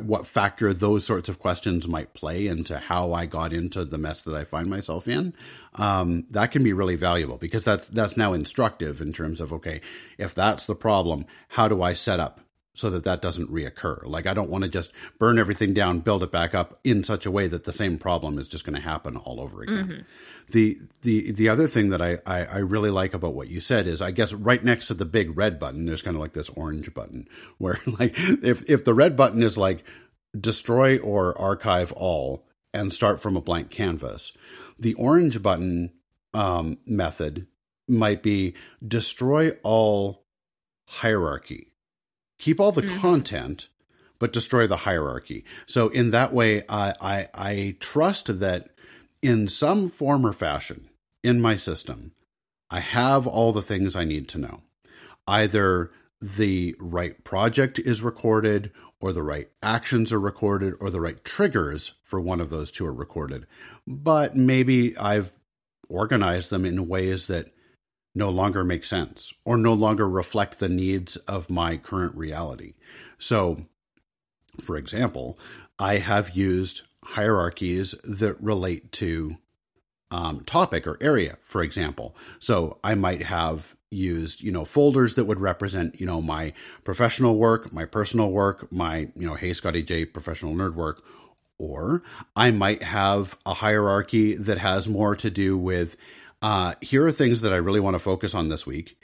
what 0.00 0.26
factor 0.26 0.72
those 0.72 1.04
sorts 1.04 1.28
of 1.28 1.38
questions 1.38 1.88
might 1.88 2.14
play 2.14 2.46
into 2.46 2.78
how 2.78 3.12
I 3.12 3.26
got 3.26 3.52
into 3.52 3.84
the 3.84 3.98
mess 3.98 4.22
that 4.24 4.34
I 4.34 4.44
find 4.44 4.70
myself 4.70 5.08
in, 5.08 5.34
um, 5.76 6.24
that 6.30 6.52
can 6.52 6.62
be 6.62 6.72
really 6.72 6.96
valuable 6.96 7.38
because 7.38 7.64
that's 7.64 7.88
that's 7.88 8.16
now 8.16 8.32
instructive 8.32 9.00
in 9.00 9.12
terms 9.12 9.40
of 9.40 9.52
okay, 9.52 9.80
if 10.18 10.34
that's 10.34 10.66
the 10.66 10.74
problem, 10.74 11.26
how 11.48 11.68
do 11.68 11.82
I 11.82 11.94
set 11.94 12.20
up 12.20 12.40
so 12.80 12.90
that 12.90 13.04
that 13.04 13.20
doesn't 13.20 13.50
reoccur. 13.50 14.04
Like 14.06 14.26
I 14.26 14.34
don't 14.34 14.50
want 14.50 14.64
to 14.64 14.70
just 14.70 14.92
burn 15.18 15.38
everything 15.38 15.74
down, 15.74 16.00
build 16.00 16.22
it 16.22 16.32
back 16.32 16.54
up 16.54 16.74
in 16.82 17.04
such 17.04 17.26
a 17.26 17.30
way 17.30 17.46
that 17.46 17.64
the 17.64 17.72
same 17.72 17.98
problem 17.98 18.38
is 18.38 18.48
just 18.48 18.64
going 18.64 18.74
to 18.74 18.82
happen 18.82 19.16
all 19.16 19.40
over 19.40 19.62
again. 19.62 19.88
Mm-hmm. 19.88 20.52
The 20.52 20.76
the 21.02 21.32
the 21.32 21.48
other 21.50 21.66
thing 21.66 21.90
that 21.90 22.00
I, 22.00 22.18
I, 22.26 22.44
I 22.44 22.58
really 22.58 22.90
like 22.90 23.14
about 23.14 23.34
what 23.34 23.48
you 23.48 23.60
said 23.60 23.86
is 23.86 24.00
I 24.00 24.10
guess 24.10 24.32
right 24.32 24.64
next 24.64 24.88
to 24.88 24.94
the 24.94 25.04
big 25.04 25.36
red 25.36 25.58
button, 25.58 25.86
there's 25.86 26.02
kind 26.02 26.16
of 26.16 26.20
like 26.20 26.32
this 26.32 26.50
orange 26.50 26.92
button 26.94 27.26
where 27.58 27.76
like 27.98 28.14
if 28.16 28.68
if 28.68 28.84
the 28.84 28.94
red 28.94 29.16
button 29.16 29.42
is 29.42 29.58
like 29.58 29.84
destroy 30.38 30.98
or 30.98 31.38
archive 31.38 31.92
all 31.92 32.46
and 32.72 32.92
start 32.92 33.20
from 33.20 33.36
a 33.36 33.42
blank 33.42 33.70
canvas, 33.70 34.32
the 34.78 34.94
orange 34.94 35.42
button 35.42 35.92
um, 36.32 36.78
method 36.86 37.46
might 37.88 38.22
be 38.22 38.54
destroy 38.86 39.50
all 39.62 40.24
hierarchy 40.86 41.70
keep 42.40 42.58
all 42.58 42.72
the 42.72 42.82
mm-hmm. 42.82 43.00
content, 43.00 43.68
but 44.18 44.32
destroy 44.32 44.66
the 44.66 44.78
hierarchy. 44.78 45.44
So 45.66 45.88
in 45.88 46.10
that 46.10 46.32
way, 46.32 46.62
I, 46.68 46.94
I, 47.00 47.26
I 47.34 47.76
trust 47.78 48.40
that 48.40 48.70
in 49.22 49.46
some 49.46 49.88
form 49.88 50.26
or 50.26 50.32
fashion 50.32 50.88
in 51.22 51.40
my 51.40 51.56
system, 51.56 52.12
I 52.70 52.80
have 52.80 53.26
all 53.26 53.52
the 53.52 53.62
things 53.62 53.94
I 53.94 54.04
need 54.04 54.28
to 54.30 54.38
know. 54.38 54.62
Either 55.26 55.90
the 56.20 56.74
right 56.78 57.22
project 57.24 57.78
is 57.78 58.02
recorded, 58.02 58.72
or 59.00 59.12
the 59.12 59.22
right 59.22 59.48
actions 59.62 60.12
are 60.12 60.20
recorded, 60.20 60.74
or 60.80 60.90
the 60.90 61.00
right 61.00 61.22
triggers 61.24 61.92
for 62.02 62.20
one 62.20 62.40
of 62.40 62.50
those 62.50 62.70
two 62.70 62.86
are 62.86 62.92
recorded. 62.92 63.46
But 63.86 64.36
maybe 64.36 64.96
I've 64.98 65.38
organized 65.88 66.50
them 66.50 66.64
in 66.64 66.88
ways 66.88 67.26
that 67.28 67.52
no 68.14 68.30
longer 68.30 68.64
make 68.64 68.84
sense 68.84 69.32
or 69.44 69.56
no 69.56 69.72
longer 69.72 70.08
reflect 70.08 70.58
the 70.58 70.68
needs 70.68 71.16
of 71.16 71.50
my 71.50 71.76
current 71.76 72.16
reality. 72.16 72.74
So, 73.18 73.66
for 74.60 74.76
example, 74.76 75.38
I 75.78 75.98
have 75.98 76.36
used 76.36 76.82
hierarchies 77.04 77.92
that 78.02 78.36
relate 78.40 78.92
to 78.92 79.36
um, 80.10 80.40
topic 80.40 80.86
or 80.86 80.98
area, 81.00 81.38
for 81.42 81.62
example. 81.62 82.16
So 82.40 82.78
I 82.82 82.94
might 82.94 83.22
have 83.22 83.76
used, 83.90 84.42
you 84.42 84.52
know, 84.52 84.64
folders 84.64 85.14
that 85.14 85.24
would 85.24 85.40
represent, 85.40 86.00
you 86.00 86.06
know, 86.06 86.20
my 86.20 86.52
professional 86.84 87.38
work, 87.38 87.72
my 87.72 87.84
personal 87.84 88.30
work, 88.30 88.70
my, 88.72 89.08
you 89.14 89.26
know, 89.26 89.34
Hey 89.34 89.52
Scotty 89.52 89.82
J 89.82 90.04
professional 90.04 90.54
nerd 90.54 90.74
work, 90.74 91.02
or 91.58 92.02
I 92.34 92.50
might 92.50 92.82
have 92.82 93.36
a 93.46 93.54
hierarchy 93.54 94.34
that 94.34 94.58
has 94.58 94.88
more 94.88 95.14
to 95.16 95.30
do 95.30 95.56
with 95.58 95.96
uh, 96.42 96.74
here 96.80 97.04
are 97.06 97.10
things 97.10 97.42
that 97.42 97.52
I 97.52 97.56
really 97.56 97.80
want 97.80 97.94
to 97.94 98.00
focus 98.00 98.34
on 98.34 98.48
this 98.48 98.66
week. 98.66 98.96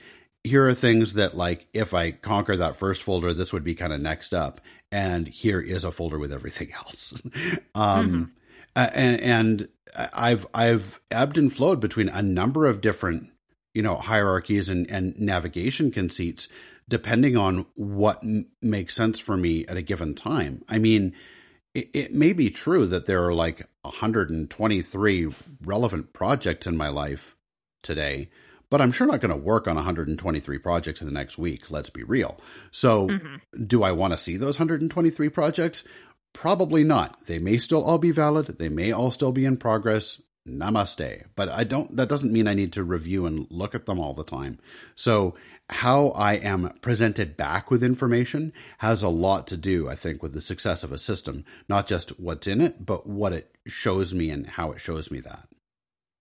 here 0.44 0.66
are 0.66 0.72
things 0.72 1.14
that 1.14 1.36
like 1.36 1.66
if 1.74 1.92
I 1.92 2.12
conquer 2.12 2.56
that 2.56 2.76
first 2.76 3.02
folder, 3.02 3.32
this 3.32 3.52
would 3.52 3.64
be 3.64 3.74
kind 3.74 3.92
of 3.92 4.00
next 4.00 4.32
up, 4.32 4.60
and 4.92 5.26
here 5.26 5.60
is 5.60 5.84
a 5.84 5.90
folder 5.90 6.18
with 6.18 6.32
everything 6.32 6.68
else. 6.72 7.20
um, 7.74 8.32
mm-hmm. 8.74 8.80
and, 8.94 9.20
and 9.20 9.68
I've 10.14 10.46
I've 10.54 11.00
ebbed 11.10 11.38
and 11.38 11.52
flowed 11.52 11.80
between 11.80 12.08
a 12.08 12.22
number 12.22 12.66
of 12.66 12.80
different 12.80 13.30
you 13.74 13.82
know 13.82 13.96
hierarchies 13.96 14.68
and, 14.68 14.88
and 14.90 15.18
navigation 15.18 15.90
conceits 15.90 16.48
depending 16.88 17.36
on 17.36 17.66
what 17.74 18.18
m- 18.22 18.46
makes 18.62 18.94
sense 18.94 19.18
for 19.18 19.36
me 19.36 19.66
at 19.66 19.76
a 19.76 19.82
given 19.82 20.14
time. 20.14 20.62
I 20.68 20.78
mean, 20.78 21.14
it, 21.76 21.90
it 21.92 22.14
may 22.14 22.32
be 22.32 22.48
true 22.48 22.86
that 22.86 23.06
there 23.06 23.24
are 23.26 23.34
like 23.34 23.62
123 23.82 25.28
relevant 25.64 26.12
projects 26.14 26.66
in 26.66 26.76
my 26.76 26.88
life 26.88 27.36
today, 27.82 28.30
but 28.70 28.80
I'm 28.80 28.92
sure 28.92 29.06
not 29.06 29.20
going 29.20 29.30
to 29.30 29.36
work 29.36 29.68
on 29.68 29.76
123 29.76 30.58
projects 30.58 31.02
in 31.02 31.06
the 31.06 31.12
next 31.12 31.36
week. 31.36 31.70
Let's 31.70 31.90
be 31.90 32.02
real. 32.02 32.40
So, 32.70 33.08
mm-hmm. 33.08 33.64
do 33.64 33.82
I 33.82 33.92
want 33.92 34.14
to 34.14 34.18
see 34.18 34.36
those 34.38 34.58
123 34.58 35.28
projects? 35.28 35.86
Probably 36.32 36.82
not. 36.82 37.14
They 37.26 37.38
may 37.38 37.58
still 37.58 37.84
all 37.84 37.98
be 37.98 38.10
valid. 38.10 38.46
They 38.46 38.68
may 38.70 38.92
all 38.92 39.10
still 39.10 39.32
be 39.32 39.44
in 39.44 39.58
progress. 39.58 40.20
Namaste. 40.46 41.24
But 41.34 41.48
I 41.48 41.64
don't, 41.64 41.96
that 41.96 42.08
doesn't 42.08 42.32
mean 42.32 42.48
I 42.48 42.54
need 42.54 42.72
to 42.74 42.84
review 42.84 43.26
and 43.26 43.46
look 43.50 43.74
at 43.74 43.86
them 43.86 43.98
all 43.98 44.14
the 44.14 44.24
time. 44.24 44.58
So, 44.94 45.34
how 45.70 46.08
I 46.10 46.34
am 46.34 46.72
presented 46.80 47.36
back 47.36 47.70
with 47.70 47.82
information 47.82 48.52
has 48.78 49.02
a 49.02 49.08
lot 49.08 49.48
to 49.48 49.56
do, 49.56 49.88
I 49.88 49.96
think, 49.96 50.22
with 50.22 50.32
the 50.32 50.40
success 50.40 50.84
of 50.84 50.92
a 50.92 50.98
system. 50.98 51.44
Not 51.68 51.88
just 51.88 52.20
what's 52.20 52.46
in 52.46 52.60
it, 52.60 52.86
but 52.86 53.06
what 53.06 53.32
it 53.32 53.50
shows 53.66 54.14
me 54.14 54.30
and 54.30 54.46
how 54.46 54.70
it 54.70 54.80
shows 54.80 55.10
me 55.10 55.18
that. 55.20 55.48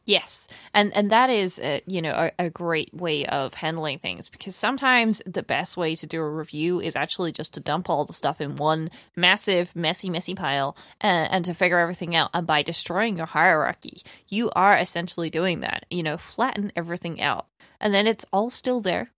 Yes, 0.06 0.48
and 0.72 0.96
and 0.96 1.12
that 1.12 1.32
is 1.32 1.60
a, 1.60 1.82
you 1.88 2.00
know 2.00 2.12
a, 2.12 2.46
a, 2.46 2.50
great 2.52 2.94
way 2.94 3.26
of 3.26 3.56
handling 3.56 3.98
things 3.98 4.30
because 4.30 4.56
sometimes 4.56 5.20
the 5.26 5.42
best 5.42 5.78
way 5.78 5.96
to 5.96 6.06
do 6.06 6.22
a 6.22 6.30
review 6.30 6.80
is 6.80 6.96
actually 6.96 7.32
just 7.32 7.56
to 7.56 7.60
dump 7.60 7.90
all 7.90 8.06
the 8.06 8.14
stuff 8.14 8.40
in 8.40 8.56
one 8.56 8.92
massive 9.18 9.76
messy 9.76 10.12
messy 10.12 10.36
pile 10.36 10.78
and, 11.02 11.32
and 11.32 11.46
to 11.46 11.56
figure 11.56 11.80
everything 11.80 12.16
out. 12.16 12.30
And 12.36 12.46
by 12.46 12.62
destroying 12.62 13.18
your 13.18 13.26
hierarchy, 13.26 14.04
you 14.28 14.52
are 14.56 14.78
essentially 14.78 15.32
doing 15.32 15.62
that. 15.62 15.88
You 15.90 16.04
know, 16.04 16.18
flatten 16.18 16.72
everything 16.76 17.20
out, 17.20 17.48
and 17.82 17.92
then 17.92 18.06
it's 18.06 18.26
all 18.32 18.52
still 18.52 18.82
there, 18.82 19.12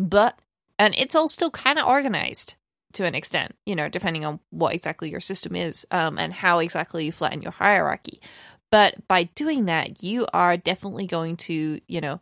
but 0.00 0.36
and 0.80 0.96
it's 0.98 1.14
all 1.14 1.28
still 1.28 1.52
kind 1.52 1.78
of 1.78 1.86
organized 1.86 2.56
to 2.94 3.04
an 3.04 3.14
extent. 3.14 3.54
You 3.66 3.76
know, 3.76 3.88
depending 3.88 4.24
on 4.24 4.40
what 4.50 4.74
exactly 4.74 5.10
your 5.10 5.20
system 5.20 5.54
is 5.54 5.86
um, 5.92 6.18
and 6.18 6.32
how 6.32 6.58
exactly 6.58 7.04
you 7.04 7.12
flatten 7.12 7.40
your 7.40 7.52
hierarchy. 7.52 8.20
But 8.74 9.06
by 9.06 9.22
doing 9.36 9.66
that, 9.66 10.02
you 10.02 10.26
are 10.34 10.56
definitely 10.56 11.06
going 11.06 11.36
to, 11.46 11.80
you 11.86 12.00
know, 12.00 12.18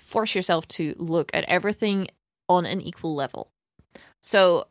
force 0.00 0.34
yourself 0.34 0.66
to 0.66 0.96
look 0.98 1.30
at 1.32 1.44
everything 1.44 2.08
on 2.48 2.66
an 2.66 2.80
equal 2.80 3.14
level. 3.14 3.52
So 4.20 4.66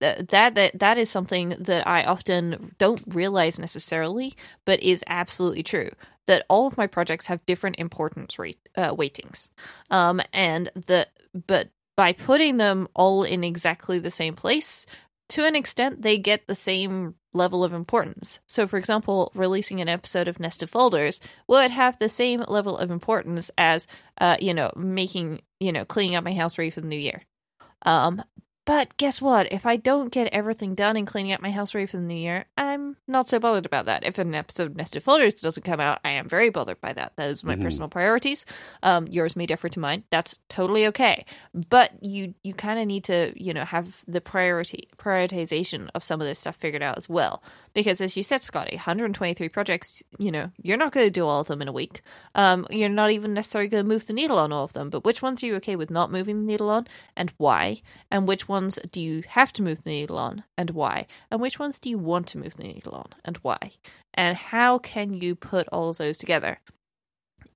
th- 0.00 0.28
that 0.28 0.54
that 0.54 0.78
that 0.78 0.96
is 0.96 1.10
something 1.10 1.56
that 1.58 1.88
I 1.88 2.04
often 2.04 2.76
don't 2.78 3.02
realize 3.08 3.58
necessarily, 3.58 4.36
but 4.64 4.80
is 4.80 5.02
absolutely 5.08 5.64
true. 5.64 5.90
That 6.28 6.46
all 6.48 6.68
of 6.68 6.76
my 6.76 6.86
projects 6.86 7.26
have 7.26 7.44
different 7.46 7.80
importance 7.80 8.38
rate 8.38 8.60
uh, 8.76 8.94
weightings, 8.94 9.48
um, 9.90 10.20
and 10.32 10.70
the 10.76 11.08
but 11.48 11.70
by 11.96 12.12
putting 12.12 12.58
them 12.58 12.86
all 12.94 13.24
in 13.24 13.42
exactly 13.42 13.98
the 13.98 14.08
same 14.08 14.36
place, 14.36 14.86
to 15.30 15.44
an 15.44 15.56
extent, 15.56 16.02
they 16.02 16.16
get 16.16 16.46
the 16.46 16.54
same 16.54 17.16
level 17.32 17.62
of 17.62 17.72
importance. 17.72 18.40
So, 18.46 18.66
for 18.66 18.76
example, 18.76 19.30
releasing 19.34 19.80
an 19.80 19.88
episode 19.88 20.28
of 20.28 20.40
Nested 20.40 20.70
Folders 20.70 21.20
would 21.46 21.70
have 21.70 21.98
the 21.98 22.08
same 22.08 22.44
level 22.48 22.76
of 22.76 22.90
importance 22.90 23.50
as, 23.56 23.86
uh, 24.20 24.36
you 24.40 24.52
know, 24.52 24.72
making, 24.76 25.42
you 25.58 25.72
know, 25.72 25.84
cleaning 25.84 26.16
up 26.16 26.24
my 26.24 26.34
house 26.34 26.58
ready 26.58 26.70
for 26.70 26.80
the 26.80 26.88
new 26.88 26.98
year. 26.98 27.22
Um, 27.86 28.22
but 28.70 28.96
guess 28.98 29.20
what? 29.20 29.52
If 29.52 29.66
I 29.66 29.74
don't 29.74 30.12
get 30.12 30.32
everything 30.32 30.76
done 30.76 30.96
and 30.96 31.04
cleaning 31.04 31.32
up 31.32 31.40
my 31.40 31.50
house 31.50 31.74
ready 31.74 31.86
for 31.86 31.96
the 31.96 32.04
new 32.04 32.14
year, 32.14 32.44
I'm 32.56 32.98
not 33.08 33.26
so 33.26 33.40
bothered 33.40 33.66
about 33.66 33.86
that. 33.86 34.06
If 34.06 34.16
an 34.16 34.32
episode 34.32 34.68
of 34.68 34.76
Nested 34.76 35.02
Folders 35.02 35.34
doesn't 35.34 35.64
come 35.64 35.80
out, 35.80 35.98
I 36.04 36.10
am 36.10 36.28
very 36.28 36.50
bothered 36.50 36.80
by 36.80 36.92
that. 36.92 37.14
That 37.16 37.30
is 37.30 37.42
my 37.42 37.54
mm-hmm. 37.54 37.64
personal 37.64 37.88
priorities. 37.88 38.46
Um, 38.84 39.08
yours 39.08 39.34
may 39.34 39.46
differ 39.46 39.68
to 39.70 39.80
mine. 39.80 40.04
That's 40.10 40.38
totally 40.48 40.86
okay. 40.86 41.24
But 41.52 41.94
you 42.00 42.34
you 42.44 42.54
kind 42.54 42.78
of 42.78 42.86
need 42.86 43.02
to 43.04 43.32
you 43.34 43.52
know 43.52 43.64
have 43.64 44.04
the 44.06 44.20
priority 44.20 44.88
prioritization 44.96 45.88
of 45.92 46.04
some 46.04 46.20
of 46.20 46.28
this 46.28 46.38
stuff 46.38 46.54
figured 46.54 46.80
out 46.80 46.96
as 46.96 47.08
well 47.08 47.42
because 47.74 48.00
as 48.00 48.16
you 48.16 48.22
said 48.22 48.42
scotty 48.42 48.76
123 48.76 49.48
projects 49.48 50.02
you 50.18 50.30
know 50.30 50.50
you're 50.62 50.76
not 50.76 50.92
going 50.92 51.06
to 51.06 51.10
do 51.10 51.26
all 51.26 51.40
of 51.40 51.46
them 51.46 51.62
in 51.62 51.68
a 51.68 51.72
week. 51.72 52.02
Um, 52.34 52.66
you're 52.70 52.88
not 52.88 53.10
even 53.10 53.34
necessarily 53.34 53.68
going 53.68 53.84
to 53.84 53.88
move 53.88 54.06
the 54.06 54.12
needle 54.12 54.38
on 54.38 54.52
all 54.52 54.64
of 54.64 54.72
them 54.72 54.90
but 54.90 55.04
which 55.04 55.22
ones 55.22 55.42
are 55.42 55.46
you 55.46 55.56
okay 55.56 55.76
with 55.76 55.90
not 55.90 56.12
moving 56.12 56.40
the 56.40 56.52
needle 56.52 56.70
on 56.70 56.86
and 57.16 57.32
why? 57.36 57.82
And 58.10 58.26
which 58.26 58.48
ones 58.48 58.78
do 58.90 59.00
you 59.00 59.22
have 59.28 59.52
to 59.54 59.62
move 59.62 59.84
the 59.84 59.90
needle 59.90 60.18
on 60.18 60.44
and 60.56 60.70
why? 60.70 61.06
And 61.30 61.40
which 61.40 61.58
ones 61.58 61.78
do 61.78 61.88
you 61.90 61.98
want 61.98 62.26
to 62.28 62.38
move 62.38 62.56
the 62.56 62.64
needle 62.64 62.94
on 62.94 63.08
and 63.24 63.36
why? 63.38 63.72
And 64.14 64.36
how 64.36 64.78
can 64.78 65.14
you 65.14 65.34
put 65.34 65.68
all 65.68 65.90
of 65.90 65.98
those 65.98 66.18
together? 66.18 66.60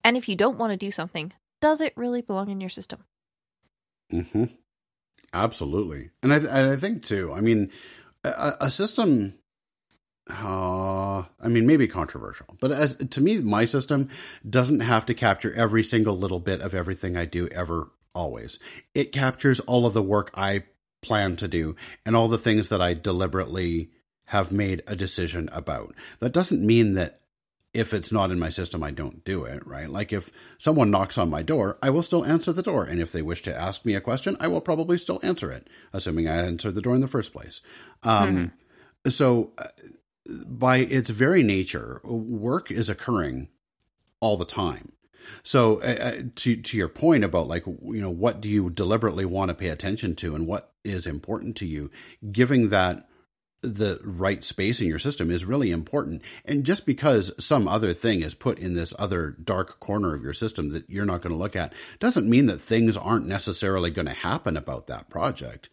And 0.03 0.17
if 0.17 0.29
you 0.29 0.37
don't 0.37 0.59
want 0.59 0.73
to 0.73 0.77
do 0.77 0.91
something 0.91 1.33
does 1.61 1.81
it 1.81 1.95
really 1.97 2.21
belong 2.21 2.51
in 2.51 2.61
your 2.61 2.69
system? 2.69 3.05
Mm-hmm. 4.13 4.45
Absolutely. 5.33 6.11
And 6.23 6.33
i, 6.33 6.39
th- 6.39 6.51
I 6.51 6.77
think 6.77 7.03
too 7.03 7.33
i 7.35 7.41
mean 7.41 7.71
a, 8.23 8.53
a 8.63 8.71
system 8.71 9.35
uh, 10.31 11.19
I 11.21 11.49
mean, 11.49 11.67
maybe 11.67 11.87
controversial, 11.87 12.57
but 12.61 12.71
as, 12.71 12.97
to 12.97 13.21
me, 13.21 13.41
my 13.41 13.65
system 13.67 14.09
doesn't 14.49 14.81
have 14.81 15.07
to 15.07 15.15
capture 15.15 15.53
every 15.55 15.83
single 15.83 16.17
little 16.17 16.41
bit 16.41 16.61
of 16.61 16.75
everything 16.75 17.17
I 17.17 17.27
do 17.27 17.49
ever, 17.49 17.91
always. 18.15 18.59
It 18.95 19.13
captures 19.13 19.61
all 19.61 19.87
of 19.87 19.93
the 19.93 20.03
work 20.03 20.31
I 20.35 20.65
plan 21.03 21.37
to 21.37 21.49
do 21.49 21.77
and 22.07 22.17
all 22.17 22.29
the 22.29 22.39
things 22.39 22.71
that 22.71 22.81
I 22.81 22.95
deliberately 22.95 23.91
have 24.27 24.53
made 24.53 24.83
a 24.87 24.97
decision 24.97 25.49
about. 25.53 25.95
That 26.21 26.33
doesn't 26.33 26.67
mean 26.67 26.95
that 26.95 27.21
if 27.75 27.93
it's 27.93 28.13
not 28.13 28.31
in 28.31 28.39
my 28.39 28.49
system, 28.49 28.83
I 28.83 28.93
don't 28.93 29.25
do 29.25 29.45
it, 29.45 29.67
right? 29.67 29.91
Like 29.91 30.13
if 30.13 30.31
someone 30.59 30.93
knocks 30.93 31.19
on 31.19 31.29
my 31.29 31.43
door, 31.43 31.77
I 31.83 31.91
will 31.91 32.05
still 32.05 32.25
answer 32.25 32.53
the 32.53 32.63
door. 32.63 32.85
And 32.85 33.01
if 33.01 33.13
they 33.13 33.21
wish 33.21 33.43
to 33.43 33.55
ask 33.55 33.85
me 33.85 33.95
a 33.95 34.01
question, 34.01 34.37
I 34.39 34.47
will 34.47 34.61
probably 34.61 34.97
still 34.97 35.19
answer 35.23 35.51
it, 35.51 35.69
assuming 35.93 36.29
I 36.29 36.37
answered 36.37 36.77
the 36.77 36.83
door 36.83 36.95
in 36.95 37.01
the 37.01 37.09
first 37.09 37.33
place. 37.33 37.61
Um, 38.05 38.37
mm-hmm. 38.37 39.11
So 39.11 39.53
uh, 39.59 39.65
by 40.47 40.79
its 40.79 41.11
very 41.11 41.43
nature, 41.43 42.01
work 42.05 42.71
is 42.71 42.89
occurring 42.89 43.49
all 44.21 44.37
the 44.37 44.45
time. 44.45 44.93
So, 45.43 45.81
uh, 45.81 45.97
uh, 46.01 46.13
to 46.37 46.57
to 46.57 46.77
your 46.77 46.89
point 46.89 47.25
about 47.25 47.49
like 47.49 47.67
you 47.67 48.01
know 48.01 48.11
what 48.11 48.41
do 48.41 48.49
you 48.49 48.71
deliberately 48.71 49.25
want 49.25 49.49
to 49.49 49.55
pay 49.55 49.69
attention 49.69 50.15
to 50.17 50.35
and 50.35 50.47
what 50.47 50.73
is 50.85 51.07
important 51.07 51.57
to 51.57 51.67
you, 51.67 51.91
giving 52.31 52.69
that 52.71 53.09
the 53.63 53.99
right 54.05 54.45
space 54.45 54.83
in 54.83 54.89
your 54.89 54.99
system 54.99 55.31
is 55.31 55.47
really 55.47 55.71
important. 55.71 56.23
And 56.45 56.65
just 56.65 56.85
because 56.85 57.33
some 57.43 57.67
other 57.67 57.95
thing 57.95 58.21
is 58.21 58.35
put 58.35 58.59
in 58.59 58.75
this 58.75 58.95
other 58.99 59.37
dark 59.43 59.81
corner 59.81 60.15
of 60.15 60.23
your 60.23 60.35
system 60.35 60.69
that 60.71 60.89
you're 60.89 61.07
not 61.07 61.23
going 61.23 61.33
to 61.33 61.39
look 61.39 61.57
at 61.57 61.73
doesn't 61.99 62.29
mean 62.29 62.47
that 62.47 62.59
things 62.59 62.99
aren't 62.99 63.27
necessarily 63.27 63.91
going 63.91 64.07
to 64.07 64.13
happen 64.13 64.59
about 64.59 64.87
that 64.89 65.09
project. 65.09 65.71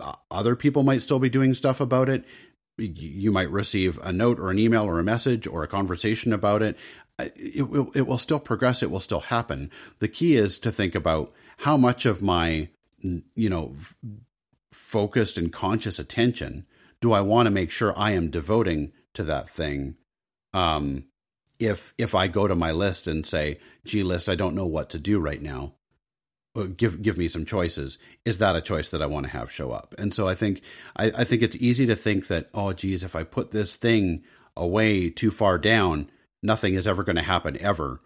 Uh, 0.00 0.14
other 0.32 0.56
people 0.56 0.82
might 0.82 1.02
still 1.02 1.20
be 1.20 1.30
doing 1.30 1.54
stuff 1.54 1.80
about 1.80 2.08
it 2.08 2.24
you 2.82 3.32
might 3.32 3.50
receive 3.50 3.98
a 4.02 4.12
note 4.12 4.38
or 4.38 4.50
an 4.50 4.58
email 4.58 4.84
or 4.84 4.98
a 4.98 5.04
message 5.04 5.46
or 5.46 5.62
a 5.62 5.68
conversation 5.68 6.32
about 6.32 6.62
it. 6.62 6.76
It 7.18 7.68
will, 7.68 7.90
it 7.94 8.06
will 8.06 8.18
still 8.18 8.40
progress. 8.40 8.82
It 8.82 8.90
will 8.90 9.00
still 9.00 9.20
happen. 9.20 9.70
The 9.98 10.08
key 10.08 10.34
is 10.34 10.58
to 10.60 10.70
think 10.70 10.94
about 10.94 11.32
how 11.58 11.76
much 11.76 12.06
of 12.06 12.22
my, 12.22 12.68
you 13.00 13.50
know, 13.50 13.76
focused 14.72 15.38
and 15.38 15.52
conscious 15.52 15.98
attention 15.98 16.66
do 17.00 17.12
I 17.12 17.20
want 17.20 17.46
to 17.46 17.50
make 17.50 17.70
sure 17.70 17.92
I 17.96 18.12
am 18.12 18.30
devoting 18.30 18.92
to 19.14 19.24
that 19.24 19.48
thing. 19.48 19.96
Um, 20.54 21.06
if 21.58 21.92
if 21.98 22.14
I 22.14 22.28
go 22.28 22.48
to 22.48 22.54
my 22.54 22.72
list 22.72 23.06
and 23.06 23.26
say, 23.26 23.58
"Gee, 23.84 24.02
list, 24.02 24.28
I 24.28 24.34
don't 24.34 24.54
know 24.54 24.66
what 24.66 24.90
to 24.90 24.98
do 24.98 25.20
right 25.20 25.40
now," 25.40 25.74
give 26.76 27.00
give 27.00 27.16
me 27.16 27.28
some 27.28 27.44
choices 27.44 27.98
is 28.24 28.38
that 28.38 28.56
a 28.56 28.60
choice 28.60 28.90
that 28.90 29.00
i 29.00 29.06
want 29.06 29.24
to 29.26 29.32
have 29.32 29.50
show 29.50 29.70
up? 29.70 29.94
And 29.98 30.12
so 30.12 30.28
i 30.28 30.34
think 30.34 30.62
I, 30.96 31.06
I, 31.06 31.24
think 31.24 31.42
it's 31.42 31.56
easy 31.56 31.86
to 31.86 31.94
think 31.94 32.28
that 32.28 32.48
oh 32.52 32.72
geez 32.72 33.02
if 33.02 33.16
i 33.16 33.24
put 33.24 33.50
this 33.50 33.76
thing 33.76 34.22
away 34.56 35.08
too 35.08 35.30
far 35.30 35.58
down 35.58 36.10
nothing 36.42 36.74
is 36.74 36.86
ever 36.86 37.04
going 37.04 37.16
to 37.16 37.22
happen 37.22 37.56
ever. 37.60 38.00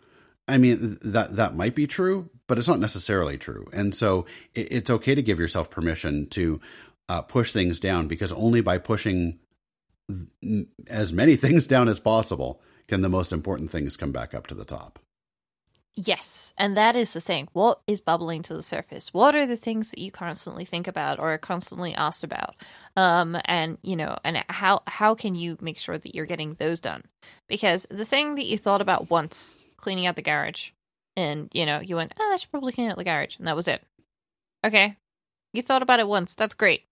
I 0.47 0.59
mean 0.59 0.97
that 1.03 1.37
that 1.37 1.57
might 1.57 1.75
be 1.75 1.87
true 1.87 2.31
but 2.47 2.59
it's 2.59 2.69
not 2.69 2.79
necessarily 2.79 3.38
true. 3.38 3.67
And 3.73 3.95
so 3.95 4.26
it, 4.55 4.69
it's 4.71 4.91
okay 4.91 5.15
to 5.15 5.23
give 5.23 5.38
yourself 5.38 5.71
permission 5.71 6.26
to 6.26 6.61
uh, 7.09 7.23
push 7.23 7.53
things 7.53 7.81
down 7.81 8.09
because 8.09 8.33
only 8.33 8.61
by 8.61 8.79
pushing 8.79 9.38
as 10.88 11.12
many 11.12 11.37
things 11.37 11.67
down 11.67 11.88
as 11.88 12.00
possible 12.00 12.61
can 12.87 13.00
the 13.00 13.09
most 13.09 13.33
important 13.33 13.71
things 13.71 13.97
come 13.97 14.12
back 14.12 14.35
up 14.35 14.47
to 14.47 14.55
the 14.55 14.65
top 14.65 15.00
Yes, 15.99 16.53
and 16.59 16.76
that 16.76 16.95
is 16.95 17.15
the 17.15 17.23
thing. 17.23 17.49
What 17.55 17.81
is 17.87 18.03
bubbling 18.03 18.43
to 18.43 18.55
the 18.55 18.62
surface? 18.62 19.15
What 19.15 19.35
are 19.35 19.47
the 19.47 19.57
things 19.57 19.91
that 19.91 19.99
you 19.99 20.11
constantly 20.11 20.67
think 20.67 20.87
about 20.87 21.19
or 21.19 21.33
are 21.33 21.38
constantly 21.38 21.95
asked 21.95 22.23
about? 22.23 22.55
Um, 22.97 23.38
and 23.47 23.79
you 23.83 23.97
know, 23.97 24.19
and 24.23 24.45
how 24.50 24.83
how 24.87 25.15
can 25.15 25.35
you 25.35 25.57
make 25.59 25.79
sure 25.79 25.97
that 25.97 26.15
you're 26.15 26.26
getting 26.26 26.55
those 26.55 26.81
done? 26.81 27.05
Because 27.49 27.87
the 27.91 28.05
thing 28.05 28.35
that 28.35 28.45
you 28.45 28.59
thought 28.59 28.83
about 28.83 29.09
once, 29.11 29.65
cleaning 29.79 30.07
out 30.07 30.17
the 30.17 30.23
garage, 30.23 30.71
and 31.17 31.49
you 31.55 31.65
know, 31.65 31.81
you 31.81 31.97
went, 31.97 32.12
oh, 32.21 32.31
I 32.35 32.37
should 32.37 32.50
probably 32.50 32.73
clean 32.75 32.91
out 32.91 32.99
the 32.99 33.05
garage, 33.05 33.38
and 33.38 33.47
that 33.47 33.57
was 33.57 33.67
it. 33.67 33.83
Okay. 34.67 34.97
You 35.55 35.62
thought 35.62 35.83
about 35.83 36.00
it 36.00 36.09
once. 36.09 36.35
That's 36.35 36.55
great. 36.55 36.83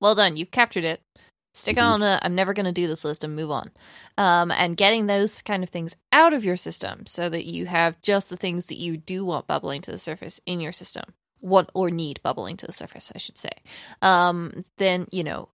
Well 0.00 0.14
done. 0.14 0.38
You've 0.38 0.50
captured 0.50 0.84
it. 0.84 1.02
Stick 1.52 1.76
Mhm. 1.76 1.82
on 1.82 2.02
a 2.02 2.18
I'm 2.22 2.34
never 2.34 2.54
going 2.54 2.66
to 2.66 2.72
do 2.72 2.86
this 2.86 3.04
list 3.04 3.24
and 3.24 3.34
move 3.34 3.50
on. 3.50 3.70
Um, 4.16 4.50
and 4.50 4.76
getting 4.76 5.06
those 5.06 5.42
kind 5.42 5.62
of 5.62 5.70
things 5.70 5.96
out 6.12 6.32
of 6.32 6.44
your 6.44 6.56
system 6.56 7.06
so 7.06 7.28
that 7.28 7.44
you 7.44 7.66
have 7.66 8.00
just 8.02 8.30
the 8.30 8.36
things 8.36 8.66
that 8.66 8.78
you 8.78 8.96
do 8.96 9.24
want 9.24 9.46
bubbling 9.46 9.82
to 9.82 9.90
the 9.90 9.98
surface 9.98 10.40
in 10.46 10.60
your 10.60 10.72
system. 10.72 11.14
Want 11.40 11.70
or 11.74 11.90
need 11.90 12.20
bubbling 12.22 12.56
to 12.58 12.66
the 12.66 12.72
surface, 12.72 13.10
I 13.14 13.18
should 13.18 13.38
say. 13.38 13.50
Um, 14.02 14.64
then, 14.76 15.08
you 15.10 15.24
know, 15.24 15.48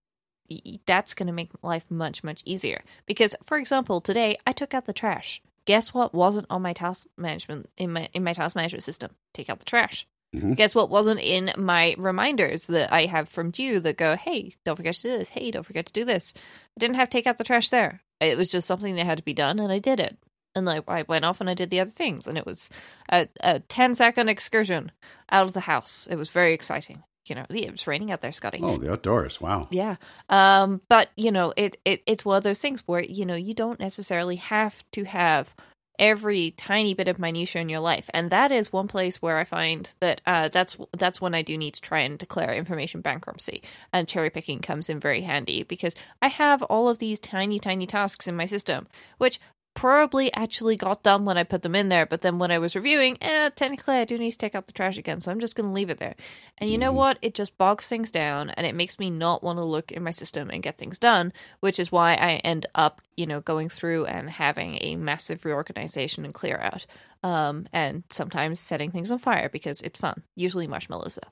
that's 0.85 1.15
going 1.15 1.27
to 1.29 1.33
make 1.33 1.51
life 1.63 1.91
much, 1.91 2.23
much 2.23 2.43
easier. 2.45 2.83
Because, 3.07 3.35
for 3.45 3.57
example, 3.57 4.01
today 4.01 4.37
I 4.47 4.53
took 4.53 4.75
out 4.75 4.87
the 4.87 4.93
trash. 4.93 5.41
Guess 5.65 5.95
what 5.95 6.15
wasn't 6.15 6.47
on 6.51 6.63
my 6.63 6.73
task 6.73 7.07
management 7.17 7.69
in 7.77 7.93
my 7.93 8.09
in 8.13 8.23
my 8.23 8.33
task 8.33 8.55
management 8.55 8.85
system? 8.85 9.13
Take 9.35 9.49
out 9.51 9.59
the 9.59 9.65
trash. 9.65 10.07
Mhm. 10.35 10.57
Guess 10.57 10.75
what 10.75 10.91
wasn't 10.91 11.21
in 11.21 11.53
my 11.57 11.95
reminders 11.99 12.67
that 12.67 12.93
I 12.93 13.07
have 13.07 13.29
from 13.29 13.53
you 13.57 13.81
that 13.81 13.97
go, 13.97 14.17
hey, 14.17 14.57
don't 14.65 14.77
forget 14.77 14.95
to 14.95 15.03
do 15.03 15.19
this. 15.19 15.29
Hey, 15.31 15.51
don't 15.51 15.63
forget 15.63 15.87
to 15.87 15.93
do 15.93 16.05
this. 16.05 16.33
I 16.37 16.81
didn't 16.81 16.97
have 16.97 17.09
to 17.09 17.17
take 17.17 17.27
out 17.27 17.39
the 17.39 17.45
trash 17.45 17.69
there. 17.69 18.03
It 18.21 18.37
was 18.37 18.51
just 18.51 18.67
something 18.67 18.97
that 18.97 19.07
had 19.07 19.19
to 19.19 19.25
be 19.25 19.35
done, 19.35 19.59
and 19.59 19.71
I 19.73 19.79
did 19.79 20.01
it. 20.01 20.19
And 20.55 20.65
like 20.67 20.85
I 20.89 21.03
went 21.03 21.25
off 21.25 21.41
and 21.41 21.51
I 21.51 21.55
did 21.55 21.71
the 21.71 21.81
other 21.81 21.91
things, 21.91 22.27
and 22.27 22.39
it 22.39 22.47
was 22.47 22.71
a, 23.11 23.29
a 23.41 23.61
10 23.61 23.95
second 23.95 24.29
excursion 24.29 24.91
out 25.31 25.47
of 25.47 25.53
the 25.53 25.61
house. 25.61 26.07
It 26.11 26.17
was 26.17 26.31
very 26.31 26.55
exciting. 26.55 27.03
You 27.27 27.35
know, 27.35 27.45
it 27.51 27.73
was 27.73 27.87
raining 27.87 28.13
out 28.13 28.21
there, 28.21 28.31
Scotty. 28.33 28.61
Oh, 28.63 28.77
the 28.79 28.93
outdoors. 28.93 29.41
Wow. 29.41 29.67
Yeah. 29.71 29.97
Um, 30.29 30.81
but 30.89 31.11
you 31.17 31.33
know, 31.33 31.53
it, 31.57 31.77
it 31.85 32.03
it's 32.07 32.25
one 32.25 32.37
of 32.37 32.45
those 32.45 32.61
things 32.61 32.85
where, 32.87 33.03
you 33.03 33.27
know, 33.27 33.35
you 33.35 33.53
don't 33.53 33.81
necessarily 33.81 34.37
have 34.37 34.85
to 34.93 35.05
have 35.05 35.55
every 35.99 36.53
tiny 36.53 36.95
bit 36.95 37.09
of 37.09 37.19
minutia 37.19 37.61
in 37.61 37.69
your 37.69 37.81
life. 37.81 38.09
And 38.13 38.31
that 38.31 38.53
is 38.53 38.73
one 38.73 38.89
place 38.89 39.21
where 39.21 39.39
I 39.39 39.45
find 39.45 39.95
that 40.01 40.21
uh, 40.27 40.49
that's 40.49 40.77
that's 40.97 41.21
when 41.21 41.35
I 41.35 41.43
do 41.43 41.57
need 41.57 41.75
to 41.75 41.81
try 41.81 42.01
and 42.01 42.19
declare 42.19 42.55
information 42.55 43.01
bankruptcy. 43.01 43.63
And 43.93 44.09
cherry 44.09 44.31
picking 44.31 44.61
comes 44.61 44.89
in 44.89 45.01
very 45.01 45.23
handy 45.23 45.63
because 45.63 45.95
I 46.21 46.29
have 46.29 46.63
all 46.65 46.89
of 46.89 46.99
these 46.99 47.19
tiny, 47.19 47.59
tiny 47.59 47.87
tasks 47.87 48.27
in 48.27 48.37
my 48.37 48.47
system, 48.47 48.89
which 49.19 49.41
probably 49.77 50.33
actually 50.33 50.75
got 50.75 51.05
done 51.05 51.25
when 51.25 51.39
I 51.39 51.45
put 51.45 51.63
them 51.63 51.77
in 51.77 51.91
there, 51.91 52.07
but 52.07 52.23
then 52.23 52.39
when 52.39 52.51
I 52.51 52.59
was 52.59 52.75
reviewing, 52.75 53.19
eh, 53.21 53.51
technically 53.55 53.97
I 53.97 54.05
do 54.05 54.19
need 54.19 54.33
to 54.33 54.39
take 54.39 54.55
out 54.55 54.67
the 54.67 54.73
trash 54.73 54.97
again, 54.97 55.21
so 55.21 55.31
I'm 55.31 55.39
just 55.39 55.55
going 55.55 55.69
to 55.69 55.73
leave 55.73 55.91
it 55.91 55.99
there. 55.99 56.17
And 56.59 56.71
you 56.71 56.79
know 56.79 56.91
what? 56.91 57.19
It 57.23 57.35
just 57.35 57.59
bogs 57.59 57.87
things 57.87 58.11
down 58.11 58.51
and 58.51 58.67
it 58.67 58.75
makes 58.75 58.99
me 58.99 59.11
not 59.11 59.45
want 59.45 59.59
to 59.59 59.65
look 59.65 59.93
in 59.93 60.03
my 60.03 60.11
system 60.11 60.51
and 60.51 60.63
get 60.63 60.79
things 60.79 60.99
done, 60.99 61.33
which 61.61 61.79
is 61.79 61.93
why 61.93 62.15
I 62.15 62.41
end 62.43 62.67
up, 62.75 63.03
you 63.17 63.27
know, 63.27 63.41
going 63.41 63.69
through 63.69 64.07
and 64.07 64.31
having 64.31 64.79
a 64.81 64.97
massive 64.97 65.45
reorganization 65.45 66.25
and 66.25 66.35
clear 66.35 66.59
out. 66.59 66.87
Um, 67.23 67.67
and 67.73 68.05
sometimes 68.11 68.61
setting 68.61 68.91
things 68.91 69.11
on 69.11 69.19
fire 69.19 69.49
because 69.49 69.83
it's 69.83 69.99
fun. 69.99 70.23
Usually 70.35 70.67
marshmallows 70.67 71.19
though. 71.23 71.31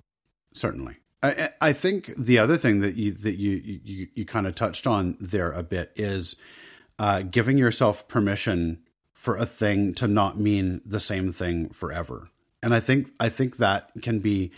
Certainly. 0.53 0.97
I, 1.23 1.31
I 1.31 1.69
I 1.69 1.73
think 1.73 2.15
the 2.17 2.39
other 2.39 2.57
thing 2.57 2.81
that 2.81 2.97
you 2.97 3.13
that 3.13 3.37
you 3.37 3.81
you, 3.85 4.07
you 4.15 4.27
kind 4.27 4.47
of 4.47 4.55
touched 4.55 4.87
on 4.87 5.17
there 5.21 5.53
a 5.53 5.63
bit 5.63 5.93
is 5.97 6.37
uh, 6.99 7.23
giving 7.23 7.59
yourself 7.59 8.09
permission 8.09 8.83
for 9.13 9.37
a 9.37 9.47
thing 9.47 9.95
to 9.95 10.09
not 10.09 10.39
mean 10.39 10.81
the 10.85 11.01
same 11.01 11.31
thing 11.31 11.69
forever. 11.71 12.29
And 12.63 12.75
I 12.75 12.81
think 12.81 13.09
I 13.21 13.29
think 13.29 13.59
that 13.59 13.91
can 14.03 14.21
be 14.21 14.53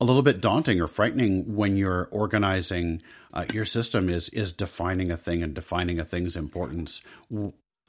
a 0.00 0.04
little 0.04 0.22
bit 0.22 0.40
daunting 0.40 0.80
or 0.80 0.88
frightening 0.88 1.54
when 1.54 1.76
you're 1.76 2.08
organizing 2.10 3.02
uh, 3.32 3.44
your 3.52 3.64
system 3.64 4.08
is 4.08 4.28
is 4.30 4.52
defining 4.52 5.10
a 5.10 5.16
thing 5.16 5.42
and 5.42 5.54
defining 5.54 5.98
a 5.98 6.04
thing's 6.04 6.36
importance 6.36 7.02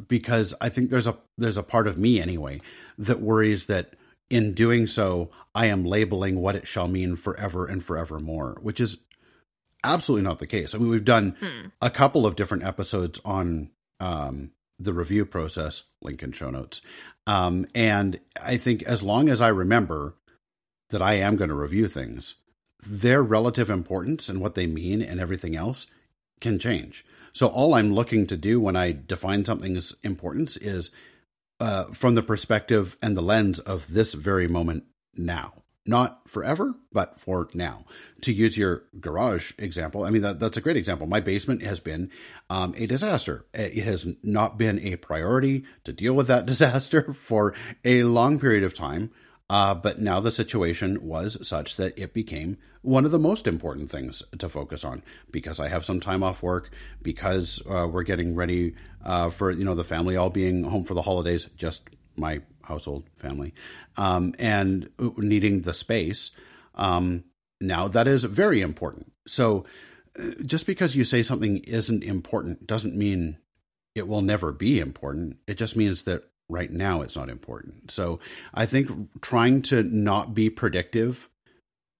because 0.07 0.53
I 0.61 0.69
think 0.69 0.89
there's 0.89 1.07
a 1.07 1.17
there's 1.37 1.57
a 1.57 1.63
part 1.63 1.87
of 1.87 1.97
me 1.97 2.21
anyway 2.21 2.61
that 2.97 3.19
worries 3.19 3.67
that 3.67 3.95
in 4.29 4.53
doing 4.53 4.87
so 4.87 5.31
I 5.53 5.67
am 5.67 5.85
labeling 5.85 6.39
what 6.39 6.55
it 6.55 6.67
shall 6.67 6.87
mean 6.87 7.15
forever 7.15 7.67
and 7.67 7.83
forevermore, 7.83 8.57
which 8.61 8.79
is 8.79 8.99
absolutely 9.83 10.23
not 10.23 10.39
the 10.39 10.47
case. 10.47 10.73
I 10.73 10.77
mean, 10.77 10.89
we've 10.89 11.03
done 11.03 11.35
a 11.81 11.89
couple 11.89 12.25
of 12.25 12.35
different 12.35 12.63
episodes 12.63 13.19
on 13.25 13.69
um, 14.03 14.51
the 14.79 14.93
review 14.93 15.25
process, 15.25 15.83
link 16.01 16.21
in 16.23 16.33
show 16.33 16.49
notes. 16.49 16.81
Um, 17.25 17.65
and 17.73 18.19
I 18.45 18.57
think 18.57 18.83
as 18.83 19.01
long 19.01 19.29
as 19.29 19.39
I 19.39 19.47
remember 19.47 20.15
that 20.89 21.01
I 21.01 21.13
am 21.13 21.37
going 21.37 21.49
to 21.49 21.55
review 21.55 21.87
things, 21.87 22.35
their 23.01 23.23
relative 23.23 23.69
importance 23.69 24.27
and 24.27 24.41
what 24.41 24.55
they 24.55 24.67
mean 24.67 25.01
and 25.01 25.19
everything 25.19 25.55
else 25.55 25.87
can 26.41 26.59
change. 26.59 27.05
So 27.31 27.47
all 27.47 27.73
I'm 27.73 27.93
looking 27.93 28.27
to 28.27 28.37
do 28.37 28.59
when 28.59 28.75
I 28.75 28.91
define 28.91 29.45
something's 29.45 29.95
importance 30.03 30.57
is 30.57 30.91
uh, 31.61 31.85
from 31.85 32.15
the 32.15 32.21
perspective 32.21 32.97
and 33.01 33.15
the 33.15 33.21
lens 33.21 33.59
of 33.59 33.87
this 33.87 34.13
very 34.13 34.49
moment 34.49 34.83
now. 35.15 35.62
Not 35.85 36.29
forever, 36.29 36.75
but 36.93 37.19
for 37.19 37.49
now. 37.53 37.83
To 38.21 38.31
use 38.31 38.57
your 38.57 38.83
garage 39.01 39.51
example, 39.59 40.03
I 40.03 40.11
mean, 40.11 40.21
that, 40.21 40.39
that's 40.39 40.55
a 40.55 40.61
great 40.61 40.77
example. 40.77 41.07
My 41.07 41.19
basement 41.19 41.61
has 41.61 41.81
been 41.81 42.09
um, 42.49 42.73
a 42.77 42.85
disaster. 42.85 43.45
It 43.53 43.83
has 43.83 44.15
not 44.23 44.57
been 44.57 44.79
a 44.79 44.95
priority 44.95 45.65
to 45.83 45.91
deal 45.91 46.13
with 46.13 46.27
that 46.27 46.45
disaster 46.47 47.11
for 47.11 47.53
a 47.83 48.03
long 48.03 48.39
period 48.39 48.63
of 48.63 48.73
time. 48.73 49.11
Uh, 49.49 49.75
but 49.75 49.99
now 49.99 50.19
the 50.19 50.31
situation 50.31 50.97
was 51.05 51.45
such 51.47 51.75
that 51.75 51.99
it 51.99 52.13
became 52.13 52.57
one 52.81 53.05
of 53.05 53.11
the 53.11 53.19
most 53.19 53.45
important 53.45 53.89
things 53.89 54.23
to 54.39 54.47
focus 54.47 54.85
on 54.85 55.03
because 55.31 55.59
I 55.59 55.67
have 55.67 55.83
some 55.83 55.99
time 55.99 56.23
off 56.23 56.41
work, 56.41 56.69
because 57.01 57.61
uh, 57.69 57.87
we're 57.87 58.03
getting 58.03 58.35
ready 58.35 58.75
uh, 59.05 59.29
for 59.29 59.51
you 59.51 59.65
know 59.65 59.75
the 59.75 59.83
family 59.83 60.15
all 60.15 60.29
being 60.29 60.63
home 60.63 60.85
for 60.85 60.93
the 60.93 61.01
holidays, 61.01 61.49
just 61.57 61.89
my 62.15 62.41
household 62.63 63.09
family, 63.15 63.53
um, 63.97 64.33
and 64.39 64.89
needing 65.17 65.61
the 65.61 65.73
space. 65.73 66.31
Um, 66.75 67.25
now 67.61 67.87
that 67.87 68.07
is 68.07 68.23
very 68.23 68.61
important. 68.61 69.11
So 69.27 69.65
uh, 70.19 70.43
just 70.45 70.67
because 70.67 70.95
you 70.95 71.03
say 71.03 71.23
something 71.23 71.57
isn't 71.57 72.03
important 72.03 72.67
doesn't 72.67 72.95
mean 72.95 73.37
it 73.95 74.07
will 74.07 74.21
never 74.21 74.51
be 74.51 74.79
important. 74.79 75.37
It 75.47 75.57
just 75.57 75.77
means 75.77 76.03
that 76.03 76.23
right 76.49 76.69
now 76.69 77.01
it's 77.01 77.15
not 77.15 77.29
important. 77.29 77.91
So 77.91 78.19
I 78.53 78.65
think 78.65 79.21
trying 79.21 79.61
to 79.63 79.83
not 79.83 80.33
be 80.33 80.49
predictive 80.49 81.29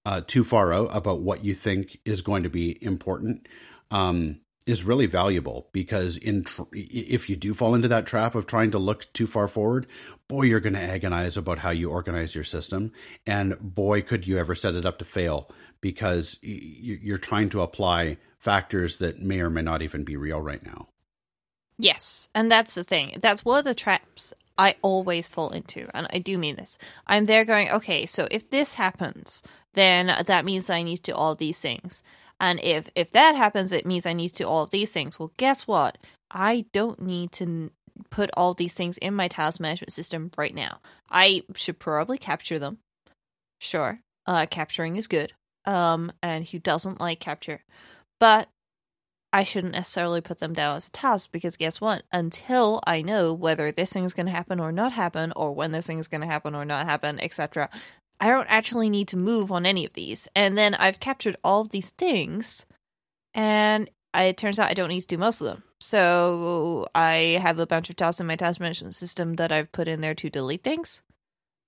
uh, 0.06 0.20
too 0.26 0.44
far 0.44 0.72
out 0.72 0.94
about 0.94 1.20
what 1.20 1.44
you 1.44 1.54
think 1.54 1.98
is 2.04 2.22
going 2.22 2.42
to 2.42 2.50
be 2.50 2.76
important 2.84 3.48
um, 3.90 4.40
is 4.66 4.84
really 4.84 5.06
valuable 5.06 5.68
because 5.72 6.16
in 6.16 6.44
tr- 6.44 6.62
if 6.72 7.28
you 7.28 7.36
do 7.36 7.52
fall 7.52 7.74
into 7.74 7.88
that 7.88 8.06
trap 8.06 8.34
of 8.34 8.46
trying 8.46 8.70
to 8.70 8.78
look 8.78 9.12
too 9.12 9.26
far 9.26 9.46
forward, 9.46 9.86
boy, 10.28 10.42
you're 10.42 10.60
going 10.60 10.74
to 10.74 10.80
agonize 10.80 11.36
about 11.36 11.58
how 11.58 11.70
you 11.70 11.90
organize 11.90 12.34
your 12.34 12.44
system, 12.44 12.92
and 13.26 13.58
boy, 13.60 14.00
could 14.00 14.26
you 14.26 14.38
ever 14.38 14.54
set 14.54 14.74
it 14.74 14.86
up 14.86 14.98
to 14.98 15.04
fail 15.04 15.50
because 15.80 16.38
you're 16.42 17.18
trying 17.18 17.50
to 17.50 17.60
apply 17.60 18.16
factors 18.44 18.98
that 18.98 19.20
may 19.20 19.40
or 19.40 19.48
may 19.48 19.62
not 19.62 19.80
even 19.80 20.04
be 20.04 20.16
real 20.16 20.40
right 20.40 20.64
now. 20.64 20.88
Yes, 21.78 22.28
and 22.34 22.52
that's 22.52 22.74
the 22.74 22.84
thing. 22.84 23.18
That's 23.20 23.44
one 23.44 23.58
of 23.58 23.64
the 23.64 23.74
traps 23.74 24.34
I 24.56 24.76
always 24.82 25.26
fall 25.26 25.50
into, 25.50 25.88
and 25.94 26.06
I 26.12 26.18
do 26.18 26.38
mean 26.38 26.56
this. 26.56 26.78
I'm 27.06 27.24
there 27.24 27.44
going, 27.44 27.70
okay, 27.70 28.06
so 28.06 28.28
if 28.30 28.50
this 28.50 28.74
happens, 28.74 29.42
then 29.72 30.24
that 30.26 30.44
means 30.44 30.70
I 30.70 30.82
need 30.82 30.98
to 30.98 31.12
do 31.12 31.14
all 31.14 31.34
these 31.34 31.58
things. 31.58 32.02
And 32.40 32.60
if 32.62 32.88
if 32.94 33.10
that 33.12 33.36
happens, 33.36 33.72
it 33.72 33.86
means 33.86 34.06
I 34.06 34.12
need 34.12 34.30
to 34.30 34.44
do 34.44 34.48
all 34.48 34.64
of 34.64 34.70
these 34.70 34.92
things. 34.92 35.18
Well, 35.18 35.32
guess 35.36 35.66
what? 35.66 35.98
I 36.30 36.66
don't 36.72 37.00
need 37.00 37.32
to 37.32 37.70
put 38.10 38.30
all 38.36 38.54
these 38.54 38.74
things 38.74 38.98
in 38.98 39.14
my 39.14 39.28
task 39.28 39.60
management 39.60 39.92
system 39.92 40.30
right 40.36 40.54
now. 40.54 40.80
I 41.10 41.42
should 41.54 41.78
probably 41.78 42.18
capture 42.18 42.58
them. 42.58 42.78
Sure, 43.60 44.00
uh, 44.26 44.46
capturing 44.50 44.96
is 44.96 45.06
good. 45.06 45.32
Um, 45.64 46.12
and 46.22 46.48
who 46.48 46.58
doesn't 46.58 47.00
like 47.00 47.20
capture? 47.20 47.62
But 48.20 48.48
I 49.32 49.42
shouldn't 49.42 49.72
necessarily 49.72 50.20
put 50.20 50.38
them 50.38 50.52
down 50.52 50.76
as 50.76 50.86
a 50.86 50.92
task 50.92 51.30
because 51.32 51.56
guess 51.56 51.80
what? 51.80 52.04
Until 52.12 52.80
I 52.86 53.02
know 53.02 53.32
whether 53.32 53.72
this 53.72 53.92
thing 53.92 54.04
is 54.04 54.14
going 54.14 54.26
to 54.26 54.32
happen 54.32 54.60
or 54.60 54.70
not 54.70 54.92
happen, 54.92 55.32
or 55.34 55.52
when 55.52 55.72
this 55.72 55.88
thing 55.88 55.98
is 55.98 56.06
going 56.06 56.20
to 56.20 56.26
happen 56.26 56.54
or 56.54 56.64
not 56.64 56.86
happen, 56.86 57.18
etc., 57.20 57.68
I 58.20 58.28
don't 58.28 58.46
actually 58.48 58.90
need 58.90 59.08
to 59.08 59.16
move 59.16 59.52
on 59.52 59.66
any 59.66 59.84
of 59.84 59.92
these. 59.92 60.28
And 60.34 60.56
then 60.56 60.74
I've 60.74 61.00
captured 61.00 61.36
all 61.44 61.60
of 61.60 61.70
these 61.70 61.90
things, 61.90 62.66
and 63.34 63.90
it 64.14 64.36
turns 64.36 64.58
out 64.58 64.70
I 64.70 64.74
don't 64.74 64.88
need 64.88 65.02
to 65.02 65.06
do 65.06 65.18
most 65.18 65.40
of 65.40 65.46
them. 65.46 65.62
So 65.80 66.86
I 66.94 67.38
have 67.42 67.58
a 67.58 67.66
bunch 67.66 67.90
of 67.90 67.96
tasks 67.96 68.20
in 68.20 68.26
my 68.26 68.36
task 68.36 68.60
management 68.60 68.94
system 68.94 69.34
that 69.34 69.52
I've 69.52 69.72
put 69.72 69.88
in 69.88 70.00
there 70.00 70.14
to 70.14 70.30
delete 70.30 70.64
things. 70.64 71.02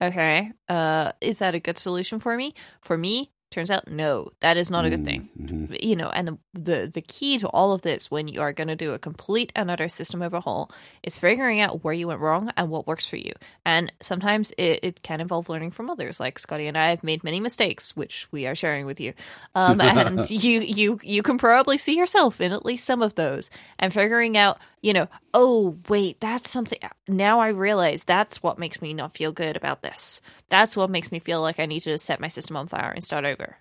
Okay, 0.00 0.52
uh, 0.68 1.12
is 1.20 1.38
that 1.38 1.54
a 1.54 1.60
good 1.60 1.78
solution 1.78 2.18
for 2.18 2.36
me? 2.36 2.54
For 2.80 2.98
me, 2.98 3.32
turns 3.50 3.70
out 3.70 3.88
no, 3.88 4.30
that 4.40 4.56
is 4.56 4.70
not 4.70 4.84
a 4.84 4.90
good 4.90 5.04
thing 5.04 5.28
Mm-hmm. 5.38 5.74
you 5.80 5.94
know, 5.96 6.10
and 6.10 6.28
the, 6.28 6.38
the 6.54 6.90
the 6.92 7.00
key 7.00 7.38
to 7.38 7.48
all 7.48 7.72
of 7.72 7.82
this 7.82 8.10
when 8.10 8.26
you 8.28 8.40
are 8.40 8.52
going 8.52 8.68
to 8.68 8.76
do 8.76 8.92
a 8.92 8.98
complete 8.98 9.52
and 9.54 9.70
utter 9.70 9.88
system 9.88 10.22
overhaul 10.22 10.70
is 11.02 11.18
figuring 11.18 11.60
out 11.60 11.84
where 11.84 11.94
you 11.94 12.08
went 12.08 12.20
wrong 12.20 12.50
and 12.56 12.68
what 12.68 12.86
works 12.86 13.06
for 13.06 13.16
you. 13.16 13.32
And 13.64 13.92
sometimes 14.00 14.52
it, 14.58 14.80
it 14.82 15.02
can 15.02 15.20
involve 15.20 15.48
learning 15.48 15.70
from 15.72 15.90
others. 15.90 16.18
Like 16.18 16.38
Scotty 16.38 16.66
and 16.66 16.76
I 16.76 16.88
have 16.90 17.04
made 17.04 17.22
many 17.22 17.38
mistakes, 17.40 17.94
which 17.94 18.26
we 18.30 18.46
are 18.46 18.54
sharing 18.54 18.86
with 18.86 19.00
you. 19.00 19.12
Um, 19.54 19.80
and 19.80 20.28
you 20.30 20.60
you 20.60 20.98
you 21.02 21.22
can 21.22 21.38
probably 21.38 21.78
see 21.78 21.96
yourself 21.96 22.40
in 22.40 22.52
at 22.52 22.64
least 22.64 22.84
some 22.86 23.02
of 23.02 23.14
those, 23.14 23.50
and 23.78 23.92
figuring 23.92 24.36
out, 24.36 24.58
you 24.80 24.92
know, 24.92 25.08
oh 25.34 25.76
wait, 25.88 26.20
that's 26.20 26.50
something. 26.50 26.78
Now 27.08 27.40
I 27.40 27.48
realize 27.48 28.04
that's 28.04 28.42
what 28.42 28.58
makes 28.58 28.82
me 28.82 28.94
not 28.94 29.16
feel 29.16 29.32
good 29.32 29.56
about 29.56 29.82
this. 29.82 30.20
That's 30.48 30.76
what 30.76 30.90
makes 30.90 31.10
me 31.10 31.18
feel 31.18 31.40
like 31.40 31.58
I 31.58 31.66
need 31.66 31.80
to 31.80 31.98
set 31.98 32.20
my 32.20 32.28
system 32.28 32.56
on 32.56 32.68
fire 32.68 32.90
and 32.90 33.04
start 33.04 33.24
over. 33.24 33.56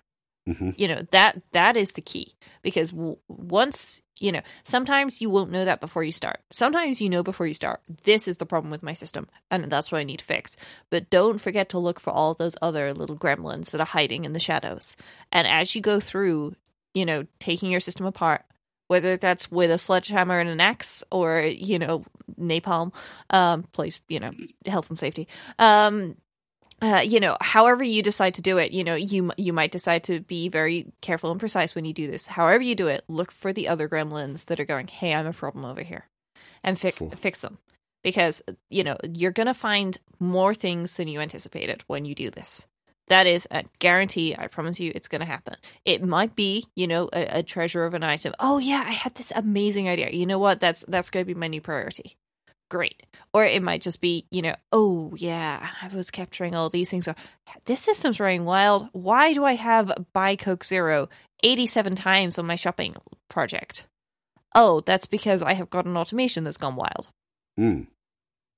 Mm-hmm. 0.48 0.70
You 0.76 0.88
know 0.88 1.02
that 1.10 1.42
that 1.52 1.76
is 1.76 1.90
the 1.90 2.00
key 2.00 2.36
because 2.62 2.90
w- 2.90 3.18
once 3.26 4.00
you 4.18 4.32
know, 4.32 4.40
sometimes 4.64 5.20
you 5.20 5.28
won't 5.28 5.50
know 5.50 5.64
that 5.64 5.80
before 5.80 6.02
you 6.02 6.12
start. 6.12 6.40
Sometimes 6.50 7.00
you 7.00 7.10
know 7.10 7.22
before 7.22 7.46
you 7.46 7.54
start. 7.54 7.80
This 8.04 8.26
is 8.26 8.38
the 8.38 8.46
problem 8.46 8.70
with 8.70 8.82
my 8.82 8.94
system, 8.94 9.28
and 9.50 9.64
that's 9.64 9.92
what 9.92 9.98
I 9.98 10.04
need 10.04 10.20
to 10.20 10.24
fix. 10.24 10.56
But 10.90 11.10
don't 11.10 11.38
forget 11.38 11.68
to 11.70 11.78
look 11.78 12.00
for 12.00 12.12
all 12.12 12.32
those 12.32 12.56
other 12.62 12.94
little 12.94 13.16
gremlins 13.16 13.70
that 13.70 13.80
are 13.80 13.86
hiding 13.86 14.24
in 14.24 14.32
the 14.32 14.40
shadows. 14.40 14.96
And 15.30 15.46
as 15.46 15.74
you 15.74 15.82
go 15.82 16.00
through, 16.00 16.56
you 16.94 17.04
know, 17.04 17.26
taking 17.40 17.70
your 17.70 17.80
system 17.80 18.06
apart, 18.06 18.46
whether 18.88 19.16
that's 19.16 19.50
with 19.50 19.70
a 19.70 19.78
sledgehammer 19.78 20.38
and 20.38 20.48
an 20.48 20.60
axe 20.60 21.04
or 21.10 21.40
you 21.40 21.78
know 21.78 22.04
napalm 22.40 22.92
um 23.30 23.64
place 23.72 24.00
you 24.08 24.20
know 24.20 24.30
health 24.66 24.88
and 24.88 24.98
safety 24.98 25.28
um 25.58 26.16
uh, 26.82 27.02
you 27.04 27.20
know, 27.20 27.36
however 27.40 27.82
you 27.82 28.02
decide 28.02 28.34
to 28.34 28.42
do 28.42 28.58
it, 28.58 28.72
you 28.72 28.84
know, 28.84 28.94
you 28.94 29.32
you 29.38 29.52
might 29.52 29.72
decide 29.72 30.04
to 30.04 30.20
be 30.20 30.48
very 30.48 30.92
careful 31.00 31.30
and 31.30 31.40
precise 31.40 31.74
when 31.74 31.86
you 31.86 31.94
do 31.94 32.06
this. 32.06 32.26
However 32.26 32.62
you 32.62 32.74
do 32.74 32.88
it, 32.88 33.04
look 33.08 33.32
for 33.32 33.52
the 33.52 33.66
other 33.66 33.88
gremlins 33.88 34.44
that 34.46 34.60
are 34.60 34.64
going, 34.64 34.88
"Hey, 34.88 35.14
I'm 35.14 35.26
a 35.26 35.32
problem 35.32 35.64
over 35.64 35.82
here," 35.82 36.06
and 36.62 36.78
fix 36.78 37.02
fix 37.16 37.40
them 37.40 37.58
because 38.04 38.42
you 38.68 38.84
know 38.84 38.98
you're 39.10 39.30
gonna 39.30 39.54
find 39.54 39.96
more 40.20 40.54
things 40.54 40.96
than 40.96 41.08
you 41.08 41.20
anticipated 41.20 41.82
when 41.86 42.04
you 42.04 42.14
do 42.14 42.30
this. 42.30 42.66
That 43.08 43.26
is 43.26 43.48
a 43.50 43.64
guarantee. 43.78 44.34
I 44.36 44.48
promise 44.48 44.78
you, 44.78 44.92
it's 44.94 45.08
gonna 45.08 45.24
happen. 45.24 45.56
It 45.86 46.02
might 46.02 46.36
be, 46.36 46.66
you 46.74 46.88
know, 46.88 47.08
a, 47.12 47.38
a 47.38 47.42
treasure 47.42 47.84
of 47.84 47.94
an 47.94 48.02
item. 48.02 48.34
Oh 48.38 48.58
yeah, 48.58 48.84
I 48.86 48.90
had 48.92 49.14
this 49.14 49.32
amazing 49.34 49.88
idea. 49.88 50.10
You 50.10 50.26
know 50.26 50.38
what? 50.38 50.60
That's 50.60 50.84
that's 50.88 51.08
gonna 51.08 51.24
be 51.24 51.34
my 51.34 51.48
new 51.48 51.62
priority 51.62 52.18
great. 52.68 53.02
Or 53.32 53.44
it 53.44 53.62
might 53.62 53.82
just 53.82 54.00
be, 54.00 54.26
you 54.30 54.42
know, 54.42 54.54
oh 54.72 55.14
yeah, 55.16 55.68
I 55.82 55.88
was 55.94 56.10
capturing 56.10 56.54
all 56.54 56.70
these 56.70 56.90
things. 56.90 57.06
Or 57.08 57.14
this 57.66 57.80
system's 57.80 58.20
running 58.20 58.44
wild. 58.44 58.88
Why 58.92 59.32
do 59.32 59.44
I 59.44 59.54
have 59.54 59.92
buy 60.12 60.36
Coke 60.36 60.64
Zero 60.64 61.08
87 61.42 61.96
times 61.96 62.38
on 62.38 62.46
my 62.46 62.56
shopping 62.56 62.96
project? 63.28 63.86
Oh, 64.54 64.80
that's 64.80 65.06
because 65.06 65.42
I 65.42 65.52
have 65.52 65.68
got 65.68 65.84
an 65.84 65.96
automation 65.96 66.44
that's 66.44 66.56
gone 66.56 66.76
wild. 66.76 67.08
Mm. 67.60 67.88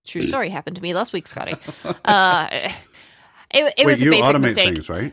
True 0.06 0.22
story 0.22 0.48
happened 0.48 0.76
to 0.76 0.82
me 0.82 0.94
last 0.94 1.12
week, 1.12 1.26
Scotty. 1.26 1.54
Uh, 2.04 2.48
it 3.50 3.74
it 3.78 3.86
Wait, 3.86 3.86
was 3.86 4.02
a 4.02 4.04
you 4.04 4.10
basic 4.12 4.24
automate 4.24 4.40
mistake. 4.40 4.74
things, 4.74 4.90
right? 4.90 5.12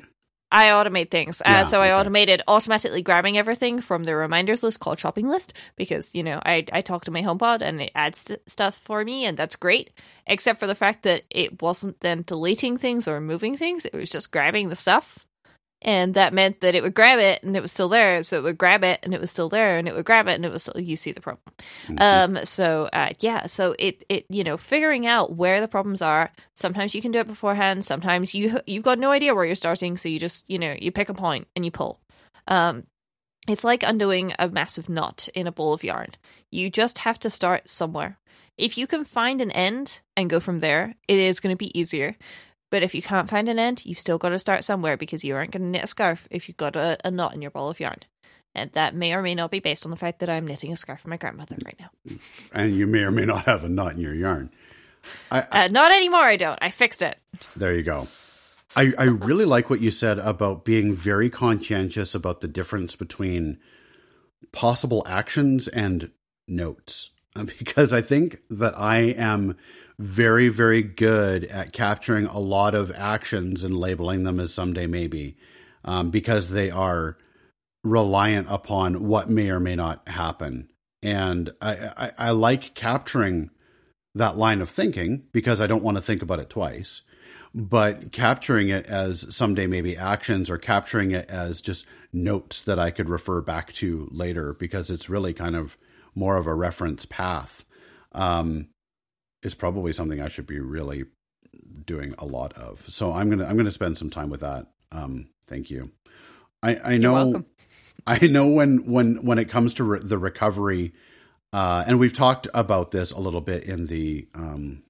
I 0.51 0.65
automate 0.65 1.10
things. 1.10 1.41
Yeah, 1.45 1.62
uh, 1.62 1.63
so 1.65 1.81
I 1.81 1.91
automated 1.91 2.41
automatically 2.47 3.01
grabbing 3.01 3.38
everything 3.38 3.81
from 3.81 4.03
the 4.03 4.15
reminders 4.15 4.63
list 4.63 4.79
called 4.79 4.99
shopping 4.99 5.27
list 5.27 5.53
because, 5.75 6.13
you 6.13 6.23
know, 6.23 6.39
I, 6.45 6.65
I 6.71 6.81
talk 6.81 7.03
to 7.05 7.12
my 7.12 7.21
HomePod 7.21 7.62
and 7.62 7.81
it 7.81 7.91
adds 7.95 8.23
th- 8.23 8.39
stuff 8.45 8.77
for 8.77 9.03
me 9.03 9.25
and 9.25 9.36
that's 9.38 9.55
great. 9.55 9.91
Except 10.27 10.60
for 10.60 10.67
the 10.67 10.75
fact 10.75 11.03
that 11.03 11.23
it 11.29 11.62
wasn't 11.62 11.99
then 11.99 12.23
deleting 12.25 12.77
things 12.77 13.08
or 13.08 13.19
moving 13.19 13.58
things. 13.58 13.86
It 13.86 13.93
was 13.93 14.10
just 14.10 14.31
grabbing 14.31 14.69
the 14.69 14.75
stuff. 14.75 15.25
And 15.81 16.15
that 16.15 16.33
meant 16.33 16.61
that 16.61 16.73
it 16.73 16.81
would 16.81 16.95
grab 16.95 17.19
it 17.19 17.43
and 17.43 17.55
it 17.55 17.61
was 17.61 17.71
still 17.71 17.89
there. 17.89 18.23
So 18.23 18.38
it 18.38 18.43
would 18.43 18.57
grab 18.57 18.83
it 18.83 18.99
and 19.03 19.13
it 19.13 19.21
was 19.21 19.29
still 19.29 19.49
there 19.49 19.77
and 19.77 19.88
it 19.88 19.93
would 19.93 20.05
grab 20.05 20.27
it 20.27 20.33
and 20.33 20.45
it 20.45 20.51
was 20.51 20.63
still, 20.63 20.81
you 20.81 20.95
see 20.95 21.11
the 21.11 21.21
problem. 21.21 21.53
Um, 21.99 22.43
so, 22.43 22.89
uh, 22.91 23.09
yeah, 23.19 23.45
so 23.45 23.75
it, 23.77 24.03
it, 24.09 24.25
you 24.29 24.43
know, 24.43 24.57
figuring 24.57 25.05
out 25.05 25.35
where 25.35 25.61
the 25.61 25.67
problems 25.67 26.01
are. 26.01 26.31
Sometimes 26.55 26.95
you 26.95 27.01
can 27.01 27.11
do 27.11 27.19
it 27.19 27.27
beforehand. 27.27 27.85
Sometimes 27.85 28.33
you, 28.33 28.61
you've 28.65 28.83
got 28.83 28.97
no 28.97 29.11
idea 29.11 29.35
where 29.35 29.45
you're 29.45 29.55
starting. 29.55 29.95
So 29.95 30.09
you 30.09 30.17
just, 30.17 30.49
you 30.49 30.57
know, 30.57 30.75
you 30.79 30.91
pick 30.91 31.09
a 31.09 31.13
point 31.13 31.47
and 31.55 31.63
you 31.63 31.71
pull. 31.71 31.99
Um, 32.47 32.88
it's 33.47 33.63
like 33.63 33.83
undoing 33.83 34.33
a 34.39 34.47
massive 34.47 34.89
knot 34.89 35.29
in 35.35 35.45
a 35.45 35.51
ball 35.51 35.73
of 35.73 35.83
yarn. 35.83 36.09
You 36.51 36.69
just 36.69 36.99
have 36.99 37.19
to 37.19 37.29
start 37.29 37.69
somewhere. 37.69 38.17
If 38.57 38.77
you 38.77 38.88
can 38.88 39.03
find 39.03 39.41
an 39.41 39.51
end 39.51 40.01
and 40.15 40.29
go 40.29 40.39
from 40.39 40.61
there, 40.61 40.95
it 41.07 41.19
is 41.19 41.39
going 41.39 41.53
to 41.53 41.57
be 41.57 41.77
easier. 41.77 42.15
But 42.75 42.83
if 42.83 42.93
you 42.93 43.01
can't 43.01 43.29
find 43.29 43.47
an 43.47 43.57
end, 43.57 43.85
you've 43.85 43.97
still 43.97 44.17
got 44.17 44.31
to 44.31 44.38
start 44.38 44.65
somewhere 44.65 44.97
because 44.97 45.23
you 45.23 45.33
aren't 45.33 45.51
going 45.51 45.61
to 45.61 45.69
knit 45.69 45.85
a 45.85 45.88
scarf 45.88 46.27
if 46.29 46.49
you've 46.49 46.57
got 46.57 46.75
a, 46.75 46.97
a 47.05 47.09
knot 47.09 47.33
in 47.33 47.41
your 47.41 47.49
ball 47.49 47.69
of 47.69 47.79
yarn. 47.79 47.99
And 48.53 48.69
that 48.73 48.93
may 48.93 49.13
or 49.13 49.21
may 49.21 49.33
not 49.33 49.49
be 49.49 49.61
based 49.61 49.85
on 49.85 49.91
the 49.91 49.95
fact 49.95 50.19
that 50.19 50.29
I'm 50.29 50.45
knitting 50.45 50.73
a 50.73 50.75
scarf 50.75 50.99
for 50.99 51.07
my 51.07 51.15
grandmother 51.15 51.55
right 51.63 51.79
now. 51.79 52.17
And 52.51 52.75
you 52.75 52.85
may 52.85 53.03
or 53.03 53.11
may 53.11 53.23
not 53.23 53.45
have 53.45 53.63
a 53.63 53.69
knot 53.69 53.93
in 53.93 54.01
your 54.01 54.13
yarn. 54.13 54.49
Uh, 55.31 55.69
not 55.71 55.93
anymore, 55.93 56.23
I 56.23 56.35
don't. 56.35 56.59
I 56.61 56.69
fixed 56.69 57.01
it. 57.01 57.17
There 57.55 57.73
you 57.73 57.83
go. 57.83 58.09
I, 58.75 58.91
I 58.99 59.05
really 59.05 59.45
like 59.45 59.69
what 59.69 59.79
you 59.79 59.89
said 59.89 60.19
about 60.19 60.65
being 60.65 60.93
very 60.93 61.29
conscientious 61.29 62.13
about 62.13 62.41
the 62.41 62.49
difference 62.49 62.97
between 62.97 63.57
possible 64.51 65.01
actions 65.07 65.69
and 65.69 66.11
notes. 66.45 67.11
Because 67.60 67.91
I 67.91 68.02
think 68.02 68.38
that 68.50 68.80
I 68.80 68.98
am 68.98 69.58
very, 70.00 70.48
very 70.48 70.84
good 70.84 71.43
at 71.43 71.74
capturing 71.74 72.28
a 72.28 72.39
lot 72.39 72.76
of 72.76 72.91
actions 72.95 73.63
and 73.63 73.78
labeling 73.78 74.24
them 74.24 74.39
as 74.39 74.54
someday 74.54 74.88
maybe, 74.88 75.36
um, 75.84 76.12
because 76.12 76.50
they 76.50 76.71
are 76.71 77.17
reliant 77.84 78.48
upon 78.50 79.06
what 79.06 79.30
may 79.30 79.50
or 79.50 79.60
may 79.60 79.76
not 79.76 80.08
happen. 80.08 80.67
And 81.04 81.52
I, 81.62 81.76
I, 81.98 82.10
I 82.17 82.32
like 82.32 82.74
capturing 82.74 83.50
that 84.15 84.38
line 84.38 84.62
of 84.62 84.69
thinking 84.69 85.28
because 85.34 85.60
I 85.60 85.67
don't 85.67 85.84
want 85.84 85.98
to 85.98 86.04
think 86.04 86.21
about 86.21 86.39
it 86.39 86.50
twice 86.50 87.02
but 87.58 88.12
capturing 88.12 88.67
it 88.67 88.86
as 88.88 89.34
someday 89.34 89.65
maybe 89.65 89.95
actions 89.95 90.50
or 90.50 90.58
capturing 90.58 91.12
it 91.12 91.30
as 91.32 91.62
just 91.62 91.88
notes 92.12 92.65
that 92.65 92.78
I 92.78 92.91
could 92.91 93.08
refer 93.08 93.41
back 93.41 93.71
to 93.74 94.10
later 94.12 94.54
because 94.54 94.89
it's 94.89 95.10
really 95.10 95.34
kind 95.34 95.56
of 95.56 95.78
more 96.15 96.38
of 96.38 96.47
a 96.47 96.56
reference 96.56 97.06
path 97.06 97.65
um, 98.13 98.69
is 99.43 99.54
probably 99.54 99.93
something 99.93 100.21
I 100.21 100.30
should 100.30 100.47
be 100.47 100.60
really 100.60 101.04
doing 101.86 102.15
a 102.17 102.25
lot 102.25 102.54
of. 102.54 102.80
So 102.80 103.12
I'm 103.12 103.30
gonna 103.30 103.45
I'm 103.45 103.58
gonna 103.58 103.71
spend 103.71 103.97
some 103.97 104.10
time 104.10 104.30
with 104.30 104.41
that. 104.41 104.67
Um, 104.91 105.30
thank 105.47 105.69
you. 105.69 105.91
I, 106.63 106.78
I 106.86 106.97
know. 106.97 107.43
I 108.08 108.28
know 108.28 108.47
when 108.47 108.91
when 108.91 109.25
when 109.25 109.39
it 109.39 109.49
comes 109.49 109.75
to 109.75 109.84
re- 109.84 109.99
the 110.01 110.17
recovery, 110.17 110.93
uh, 111.54 111.84
and 111.88 111.99
we've 111.99 112.13
talked 112.13 112.47
about 112.54 112.91
this 112.91 113.12
a 113.12 113.19
little 113.19 113.41
bit 113.41 113.63
in 113.63 113.88
the 113.88 114.28
um, 114.36 114.84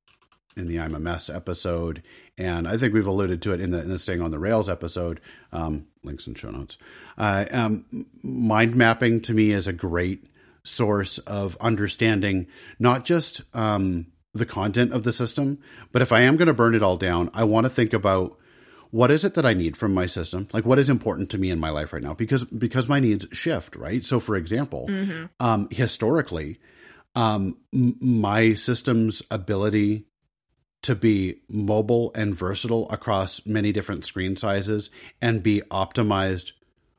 in 0.57 0.67
the 0.67 0.79
I'm 0.79 0.95
a 0.95 0.99
mess 0.99 1.29
episode, 1.29 2.03
and 2.37 2.67
I 2.67 2.77
think 2.77 2.93
we've 2.93 3.07
alluded 3.07 3.41
to 3.43 3.53
it 3.53 3.61
in 3.61 3.71
the 3.71 3.81
in 3.81 3.89
the 3.89 3.97
staying 3.97 4.21
on 4.21 4.31
the 4.31 4.39
rails 4.39 4.69
episode. 4.69 5.21
Um, 5.51 5.87
links 6.03 6.27
in 6.27 6.35
show 6.35 6.51
notes. 6.51 6.77
Uh, 7.17 7.45
um, 7.53 7.85
mind 8.23 8.75
mapping 8.75 9.21
to 9.21 9.33
me 9.33 9.51
is 9.51 9.67
a 9.67 9.73
great 9.73 10.27
source 10.65 11.17
of 11.19 11.55
understanding 11.61 12.47
not 12.79 13.05
just 13.05 13.41
um, 13.55 14.07
the 14.33 14.45
content 14.45 14.91
of 14.91 15.03
the 15.03 15.11
system, 15.11 15.59
but 15.91 16.01
if 16.01 16.11
I 16.11 16.21
am 16.21 16.35
going 16.35 16.47
to 16.47 16.53
burn 16.53 16.75
it 16.75 16.83
all 16.83 16.97
down, 16.97 17.29
I 17.33 17.43
want 17.45 17.65
to 17.65 17.69
think 17.69 17.93
about 17.93 18.37
what 18.91 19.11
is 19.11 19.25
it 19.25 19.33
that 19.33 19.45
I 19.45 19.53
need 19.53 19.75
from 19.75 19.93
my 19.93 20.05
system? 20.05 20.47
Like 20.53 20.65
what 20.65 20.79
is 20.79 20.89
important 20.89 21.29
to 21.31 21.37
me 21.37 21.49
in 21.49 21.59
my 21.59 21.69
life 21.69 21.91
right 21.91 22.01
now? 22.03 22.13
Because 22.13 22.45
because 22.45 22.87
my 22.87 22.99
needs 22.99 23.27
shift, 23.31 23.75
right? 23.75 24.03
So 24.03 24.19
for 24.19 24.35
example, 24.35 24.89
um, 25.39 25.67
historically, 25.71 26.59
um, 27.15 27.57
m- 27.73 27.95
my 28.01 28.53
system's 28.53 29.21
ability 29.29 30.05
to 30.83 30.95
be 30.95 31.41
mobile 31.49 32.11
and 32.15 32.33
versatile 32.35 32.87
across 32.89 33.45
many 33.45 33.71
different 33.71 34.05
screen 34.05 34.37
sizes 34.37 34.89
and 35.21 35.43
be 35.43 35.61
optimized 35.71 36.53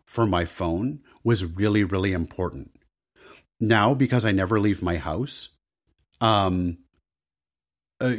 for 0.04 0.26
my 0.26 0.44
phone 0.44 1.00
was 1.24 1.44
really 1.44 1.84
really 1.84 2.12
important. 2.12 2.72
Now 3.60 3.94
because 3.94 4.24
I 4.24 4.32
never 4.32 4.60
leave 4.60 4.82
my 4.82 4.96
house, 4.96 5.50
um, 6.20 6.78
uh, 8.00 8.12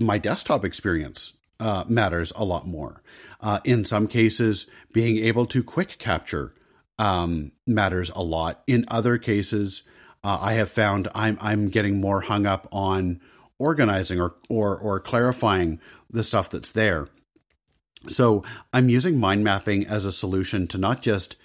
my 0.00 0.18
desktop 0.18 0.64
experience 0.64 1.34
uh, 1.60 1.84
matters 1.88 2.32
a 2.36 2.44
lot 2.44 2.66
more. 2.66 3.02
Uh, 3.40 3.60
in 3.64 3.84
some 3.84 4.06
cases, 4.06 4.66
being 4.92 5.18
able 5.18 5.46
to 5.46 5.62
quick 5.62 5.98
capture 5.98 6.54
um, 6.98 7.52
matters 7.66 8.10
a 8.10 8.22
lot. 8.22 8.62
In 8.66 8.84
other 8.88 9.18
cases, 9.18 9.82
uh, 10.24 10.38
I 10.40 10.54
have 10.54 10.70
found 10.70 11.08
I'm 11.14 11.36
I'm 11.40 11.68
getting 11.68 12.00
more 12.00 12.22
hung 12.22 12.46
up 12.46 12.66
on 12.72 13.20
organizing 13.58 14.20
or 14.20 14.36
or 14.48 14.78
or 14.78 15.00
clarifying 15.00 15.80
the 16.10 16.22
stuff 16.22 16.50
that's 16.50 16.72
there. 16.72 17.08
So 18.08 18.44
I'm 18.72 18.88
using 18.88 19.18
mind 19.18 19.44
mapping 19.44 19.86
as 19.86 20.04
a 20.04 20.12
solution 20.12 20.66
to 20.68 20.78
not 20.78 21.02
just 21.02 21.36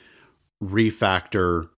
refactor 0.62 1.70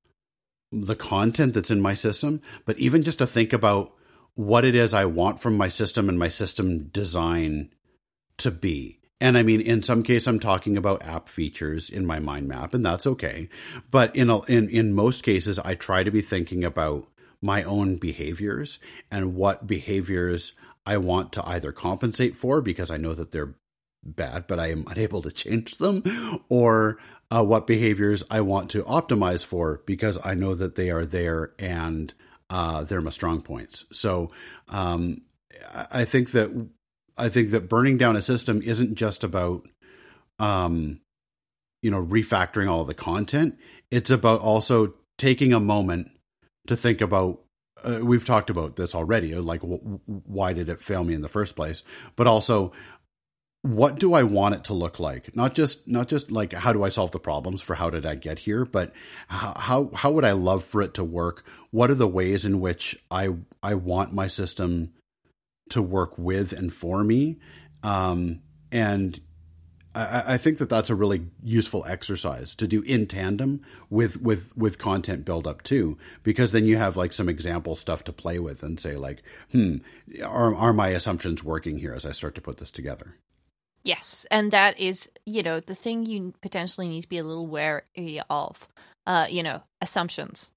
the 0.72 0.96
content 0.96 1.54
that's 1.54 1.72
in 1.72 1.82
my 1.82 1.94
system, 1.94 2.42
but 2.66 2.78
even 2.78 3.04
just 3.04 3.20
to 3.20 3.28
think 3.28 3.54
about 3.54 3.92
what 4.36 4.64
it 4.64 4.76
is 4.76 4.94
I 4.94 5.06
want 5.06 5.42
from 5.42 5.58
my 5.58 5.68
system 5.68 6.10
and 6.10 6.18
my 6.18 6.30
system 6.30 6.88
design 6.88 7.72
to 8.38 8.52
be. 8.52 9.00
And 9.22 9.38
I 9.38 9.44
mean, 9.44 9.60
in 9.60 9.84
some 9.84 10.04
case, 10.04 10.28
I'm 10.28 10.40
talking 10.40 10.78
about 10.78 11.04
app 11.04 11.28
features 11.28 11.90
in 11.90 12.06
my 12.06 12.20
mind 12.20 12.48
map, 12.48 12.74
and 12.74 12.86
that's 12.86 13.06
okay. 13.06 13.50
But 13.92 14.16
in 14.16 14.30
a, 14.30 14.40
in 14.46 14.70
in 14.70 14.94
most 14.94 15.24
cases, 15.24 15.60
I 15.60 15.76
try 15.76 16.04
to 16.04 16.12
be 16.12 16.22
thinking 16.22 16.64
about 16.64 17.08
my 17.42 17.64
own 17.64 17.96
behaviors 17.96 18.80
and 19.12 19.36
what 19.36 19.68
behaviors 19.68 20.54
I 20.86 20.98
want 20.98 21.34
to 21.34 21.48
either 21.48 21.72
compensate 21.72 22.36
for 22.36 22.62
because 22.62 22.92
I 22.92 22.98
know 22.98 23.14
that 23.14 23.32
they're 23.32 23.56
bad, 24.04 24.48
but 24.48 24.60
I 24.60 24.72
am 24.72 24.86
unable 24.88 25.22
to 25.24 25.32
change 25.32 25.78
them, 25.78 26.04
or 26.50 26.98
uh, 27.32 27.44
what 27.44 27.68
behaviors 27.68 28.24
I 28.32 28.42
want 28.42 28.72
to 28.72 28.84
optimize 28.84 29.46
for 29.46 29.82
because 29.86 30.20
I 30.26 30.34
know 30.36 30.56
that 30.56 30.76
they 30.76 30.90
are 30.90 31.06
there 31.06 31.54
and 31.60 32.14
uh, 32.50 32.84
they're 32.84 33.02
my 33.02 33.12
strong 33.12 33.42
points. 33.42 33.86
So 33.92 34.32
um, 34.70 35.22
I 35.94 36.06
think 36.06 36.32
that 36.32 36.70
I 37.18 37.30
think 37.30 37.52
that 37.52 37.70
burning 37.70 37.98
down 37.98 38.16
a 38.16 38.22
system 38.22 38.62
isn't 38.62 38.96
just 38.96 39.24
about, 39.24 39.68
um, 40.40 41.02
you 41.82 41.92
know, 41.92 42.04
refactoring 42.04 42.70
all 42.70 42.86
the 42.86 42.94
content. 42.94 43.58
It's 43.92 44.10
about 44.10 44.42
also 44.42 44.94
taking 45.18 45.54
a 45.54 45.60
moment 45.60 46.10
to 46.68 46.76
think 46.76 47.02
about. 47.02 47.42
Uh, 47.84 48.00
we've 48.04 48.26
talked 48.26 48.50
about 48.50 48.76
this 48.76 48.94
already. 48.94 49.34
Like, 49.36 49.62
w- 49.62 50.00
why 50.06 50.52
did 50.52 50.68
it 50.68 50.82
fail 50.82 51.04
me 51.04 51.14
in 51.14 51.22
the 51.22 51.30
first 51.30 51.56
place? 51.56 51.84
But 52.18 52.28
also, 52.28 52.74
what 53.62 54.00
do 54.00 54.14
I 54.14 54.24
want 54.24 54.56
it 54.56 54.64
to 54.66 54.74
look 54.74 55.00
like? 55.00 55.36
Not 55.36 55.54
just 55.54 55.88
not 55.88 56.08
just 56.08 56.32
like 56.32 56.54
how 56.54 56.72
do 56.72 56.84
I 56.84 56.90
solve 56.90 57.12
the 57.12 57.20
problems 57.20 57.62
for 57.62 57.76
how 57.76 57.90
did 57.90 58.06
I 58.06 58.16
get 58.16 58.40
here, 58.40 58.66
but 58.66 58.94
how 59.28 59.54
how, 59.58 59.92
how 59.94 60.12
would 60.12 60.26
I 60.26 60.32
love 60.32 60.64
for 60.64 60.82
it 60.82 60.94
to 60.96 61.04
work? 61.04 61.46
What 61.72 61.92
are 61.92 61.96
the 61.96 62.08
ways 62.08 62.46
in 62.46 62.62
which 62.62 62.98
I 63.12 63.30
I 63.62 63.76
want 63.76 64.14
my 64.14 64.28
system 64.28 64.94
to 65.72 65.82
work 65.82 66.18
with 66.18 66.54
and 66.54 66.72
for 66.72 67.04
me? 67.04 67.40
Um, 67.84 68.42
and 68.72 69.20
I, 69.94 70.24
I 70.28 70.38
think 70.38 70.60
that 70.60 70.70
that's 70.70 70.90
a 70.90 70.96
really 70.96 71.28
useful 71.44 71.84
exercise 71.86 72.56
to 72.56 72.68
do 72.68 72.82
in 72.84 73.08
tandem 73.08 73.62
with 73.90 74.22
with 74.22 74.54
with 74.56 74.80
content 74.80 75.26
build 75.26 75.46
up 75.46 75.64
too, 75.64 75.98
because 76.24 76.54
then 76.54 76.66
you 76.66 76.78
have 76.78 76.96
like 76.96 77.12
some 77.12 77.28
example 77.28 77.76
stuff 77.76 78.06
to 78.06 78.14
play 78.14 78.40
with 78.40 78.64
and 78.64 78.80
say 78.80 78.96
like, 78.96 79.22
hmm, 79.52 79.78
are 80.26 80.56
are 80.56 80.72
my 80.72 80.90
assumptions 80.90 81.44
working 81.44 81.80
here 81.80 81.94
as 81.94 82.06
I 82.06 82.14
start 82.14 82.36
to 82.36 82.42
put 82.42 82.58
this 82.58 82.72
together? 82.72 83.18
Yes, 83.84 84.26
and 84.30 84.52
that 84.52 84.80
is, 84.80 85.10
you 85.26 85.42
know, 85.42 85.60
the 85.60 85.76
thing 85.76 86.06
you 86.06 86.34
potentially 86.42 86.90
need 86.90 87.02
to 87.02 87.08
be 87.08 87.18
a 87.18 87.24
little 87.24 87.48
wary 87.48 88.22
of. 88.30 88.68
Uh, 89.08 89.26
you 89.30 89.42
know, 89.42 89.64
assumptions. 89.82 90.52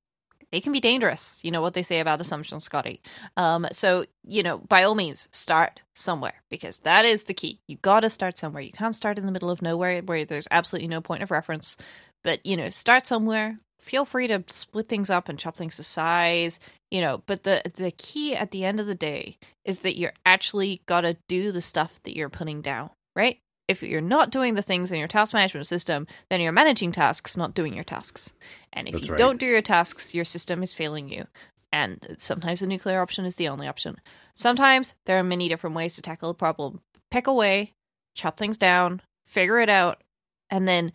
They 0.51 0.61
can 0.61 0.73
be 0.73 0.81
dangerous. 0.81 1.41
You 1.43 1.51
know 1.51 1.63
what 1.63 1.73
they 1.73 1.83
say 1.83 2.01
about 2.01 2.21
assumptions, 2.21 2.65
Scotty. 2.65 3.01
Um, 3.39 3.67
so, 3.73 4.05
you 4.27 4.43
know, 4.43 4.59
by 4.59 4.83
all 4.83 4.95
means, 4.95 5.29
start 5.33 5.81
somewhere 5.95 6.43
because 6.51 6.81
that 6.81 7.07
is 7.07 7.25
the 7.25 7.33
key. 7.33 7.61
You 7.67 7.79
got 7.79 8.01
to 8.01 8.11
start 8.11 8.37
somewhere. 8.37 8.63
You 8.63 8.73
can't 8.73 8.95
start 8.95 9.17
in 9.17 9.25
the 9.25 9.33
middle 9.33 9.49
of 9.49 9.63
nowhere 9.63 10.03
where 10.03 10.27
there's 10.27 10.49
absolutely 10.51 10.89
no 10.89 11.01
point 11.01 11.23
of 11.23 11.31
reference. 11.31 11.79
But, 12.23 12.45
you 12.45 12.59
know, 12.59 12.69
start 12.69 13.07
somewhere. 13.07 13.59
Feel 13.81 14.05
free 14.05 14.27
to 14.27 14.45
split 14.49 14.89
things 14.91 15.09
up 15.09 15.31
and 15.31 15.39
chop 15.39 15.57
things 15.57 15.77
to 15.77 15.83
size, 15.83 16.61
you 16.91 17.01
know, 17.01 17.23
but 17.27 17.43
the 17.43 17.63
the 17.75 17.91
key 17.91 18.37
at 18.37 18.53
the 18.53 18.65
end 18.65 18.79
of 18.79 18.87
the 18.87 18.95
day 18.95 19.39
is 19.65 19.81
that 19.81 19.99
you're 19.99 20.13
actually 20.25 20.83
got 20.87 21.01
to 21.01 21.17
do 21.27 21.51
the 21.51 21.63
stuff 21.63 22.01
that 22.05 22.15
you're 22.15 22.29
putting 22.29 22.61
down 22.61 22.91
right? 23.15 23.39
If 23.69 23.83
you're 23.83 24.01
not 24.01 24.31
doing 24.31 24.55
the 24.55 24.63
things 24.63 24.93
in 24.93 24.99
your 24.99 25.09
task 25.09 25.33
management 25.33 25.67
system, 25.67 26.07
then 26.29 26.41
you're 26.41 26.53
managing 26.53 26.93
tasks, 26.93 27.37
not 27.37 27.55
doing 27.55 27.75
your 27.75 27.85
tasks. 27.85 28.33
And 28.73 28.89
if 28.89 28.95
That's 28.95 29.07
you 29.07 29.13
right. 29.15 29.19
don't 29.19 29.41
do 29.41 29.47
your 29.47 29.63
tasks, 29.63 30.15
your 30.15 30.25
system 30.25 30.63
is 30.63 30.75
failing 30.75 31.09
you. 31.09 31.27
And 31.73 32.17
sometimes 32.19 32.61
the 32.61 32.67
nuclear 32.67 33.01
option 33.01 33.25
is 33.25 33.37
the 33.37 33.49
only 33.49 33.67
option. 33.67 33.97
Sometimes 34.35 34.95
there 35.07 35.19
are 35.19 35.25
many 35.25 35.49
different 35.49 35.77
ways 35.77 35.95
to 35.97 36.03
tackle 36.03 36.31
a 36.31 36.35
problem. 36.35 36.81
Pick 37.11 37.27
a 37.27 37.33
way, 37.33 37.73
chop 38.15 38.37
things 38.37 38.59
down, 38.59 39.01
figure 39.27 39.59
it 39.59 39.71
out, 39.71 40.03
and 40.51 40.69
then 40.69 40.93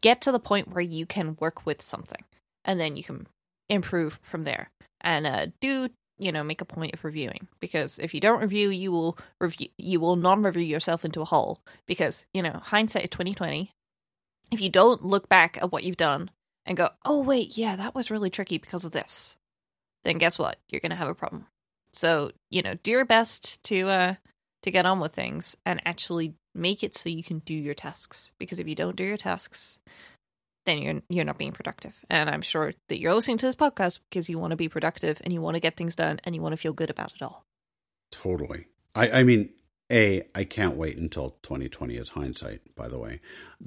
get 0.00 0.20
to 0.20 0.32
the 0.32 0.38
point 0.38 0.68
where 0.68 0.82
you 0.82 1.06
can 1.06 1.36
work 1.40 1.66
with 1.66 1.82
something. 1.82 2.24
And 2.64 2.78
then 2.78 2.96
you 2.96 3.02
can 3.02 3.26
improve 3.68 4.20
from 4.22 4.44
there. 4.44 4.70
And 5.00 5.26
uh, 5.26 5.46
do 5.60 5.88
you 6.18 6.32
know 6.32 6.44
make 6.44 6.60
a 6.60 6.66
point 6.66 6.94
of 6.94 7.04
reviewing. 7.04 7.48
Because 7.60 7.98
if 7.98 8.14
you 8.14 8.20
don't 8.20 8.40
review 8.40 8.70
you 8.70 8.92
will 8.92 9.18
review 9.40 9.68
you 9.78 10.00
will 10.00 10.16
non-review 10.16 10.62
yourself 10.62 11.04
into 11.04 11.20
a 11.20 11.26
hole. 11.26 11.60
Because 11.86 12.26
you 12.32 12.42
know 12.42 12.60
hindsight 12.64 13.04
is 13.04 13.10
2020 13.10 13.72
if 14.50 14.60
you 14.60 14.68
don't 14.68 15.02
look 15.02 15.28
back 15.28 15.56
at 15.56 15.72
what 15.72 15.82
you've 15.82 15.96
done 15.96 16.30
and 16.66 16.76
go 16.76 16.90
oh 17.06 17.22
wait 17.22 17.56
yeah 17.56 17.74
that 17.74 17.94
was 17.94 18.10
really 18.10 18.30
tricky 18.30 18.58
because 18.58 18.84
of 18.84 18.92
this 18.92 19.36
then 20.04 20.18
guess 20.18 20.38
what? 20.38 20.58
You're 20.68 20.80
going 20.80 20.90
to 20.90 20.96
have 20.96 21.08
a 21.08 21.14
problem. 21.14 21.46
So 21.92 22.32
you 22.50 22.62
know 22.62 22.74
do 22.82 22.90
your 22.90 23.04
best 23.04 23.62
to 23.64 23.88
uh 23.88 24.14
to 24.62 24.70
get 24.70 24.86
on 24.86 25.00
with 25.00 25.12
things 25.12 25.56
and 25.66 25.80
actually 25.84 26.34
make 26.54 26.82
it 26.84 26.94
so 26.94 27.08
you 27.08 27.22
can 27.22 27.40
do 27.40 27.54
your 27.54 27.74
tasks. 27.74 28.32
Because 28.38 28.58
if 28.58 28.68
you 28.68 28.74
don't 28.74 28.96
do 28.96 29.04
your 29.04 29.16
tasks 29.16 29.78
then 30.64 30.78
you're 30.78 31.02
you're 31.08 31.24
not 31.24 31.38
being 31.38 31.52
productive. 31.52 31.94
And 32.10 32.30
I'm 32.30 32.42
sure 32.42 32.72
that 32.88 32.98
you're 33.00 33.14
listening 33.14 33.38
to 33.38 33.46
this 33.46 33.56
podcast 33.56 34.00
because 34.08 34.28
you 34.28 34.38
want 34.38 34.52
to 34.52 34.56
be 34.56 34.68
productive 34.68 35.20
and 35.24 35.32
you 35.32 35.40
want 35.40 35.54
to 35.56 35.60
get 35.60 35.76
things 35.76 35.94
done 35.94 36.20
and 36.24 36.34
you 36.34 36.42
want 36.42 36.52
to 36.52 36.56
feel 36.56 36.72
good 36.72 36.90
about 36.90 37.12
it 37.14 37.22
all. 37.22 37.44
Totally. 38.10 38.66
I, 38.94 39.10
I 39.10 39.22
mean, 39.22 39.50
A, 39.90 40.22
I 40.34 40.44
can't 40.44 40.76
wait 40.76 40.98
until 40.98 41.30
2020 41.42 41.94
is 41.96 42.10
hindsight, 42.10 42.60
by 42.76 42.88
the 42.88 42.98
way. 42.98 43.20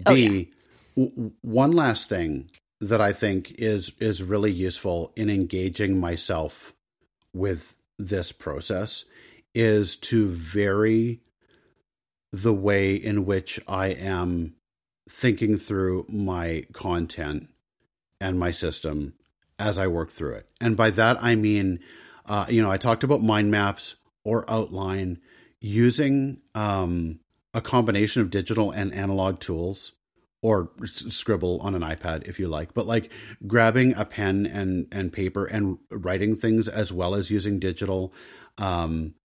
Oh, 0.05 0.13
B, 0.13 0.53
Oh, 0.97 1.01
yeah. 1.03 1.07
w- 1.13 1.31
one 1.41 1.71
last 1.71 2.09
thing 2.09 2.49
that 2.81 3.01
I 3.01 3.11
think 3.13 3.51
is 3.57 3.95
is 3.99 4.21
really 4.21 4.51
useful 4.51 5.11
in 5.15 5.29
engaging 5.29 5.99
myself 5.99 6.73
with 7.33 7.75
this 7.97 8.31
process 8.31 9.05
is 9.53 9.95
to 9.97 10.27
vary 10.27 11.21
the 12.31 12.53
way 12.53 12.95
in 12.95 13.25
which 13.25 13.59
I 13.67 13.87
am 13.87 14.55
thinking 15.09 15.57
through 15.57 16.05
my 16.09 16.63
content 16.73 17.47
and 18.19 18.39
my 18.39 18.51
system 18.51 19.13
as 19.59 19.77
I 19.77 19.87
work 19.87 20.11
through 20.11 20.35
it. 20.35 20.47
And 20.59 20.75
by 20.75 20.89
that, 20.91 21.17
I 21.21 21.35
mean, 21.35 21.79
uh, 22.27 22.45
you 22.49 22.61
know, 22.61 22.71
I 22.71 22.77
talked 22.77 23.03
about 23.03 23.21
mind 23.21 23.51
maps 23.51 23.97
or 24.23 24.49
outline 24.49 25.19
using 25.61 26.41
um, 26.53 27.19
a 27.53 27.61
combination 27.61 28.21
of 28.21 28.31
digital 28.31 28.71
and 28.71 28.93
analog 28.93 29.39
tools 29.39 29.93
or 30.41 30.71
s- 30.81 31.13
scribble 31.13 31.59
on 31.61 31.75
an 31.75 31.81
iPad 31.81 32.27
if 32.27 32.39
you 32.39 32.47
like, 32.47 32.73
but 32.73 32.85
like 32.85 33.11
grabbing 33.47 33.95
a 33.95 34.05
pen 34.05 34.45
and, 34.45 34.87
and 34.91 35.13
paper 35.13 35.45
and 35.45 35.77
writing 35.89 36.35
things 36.35 36.67
as 36.67 36.91
well 36.91 37.15
as 37.15 37.31
using 37.31 37.59
digital, 37.59 38.13
um, 38.57 39.15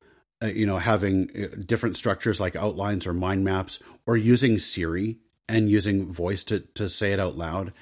uh, 0.42 0.46
you 0.46 0.66
know, 0.66 0.78
having 0.78 1.28
uh, 1.36 1.54
different 1.66 1.96
structures 1.96 2.40
like 2.40 2.54
outlines 2.56 3.06
or 3.06 3.12
mind 3.12 3.44
maps 3.44 3.82
or 4.06 4.16
using 4.16 4.58
Siri 4.58 5.18
and 5.50 5.68
using 5.68 6.12
voice 6.12 6.44
to, 6.44 6.60
to 6.60 6.88
say 6.88 7.12
it 7.12 7.20
out 7.20 7.36
loud 7.36 7.72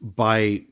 by 0.00 0.62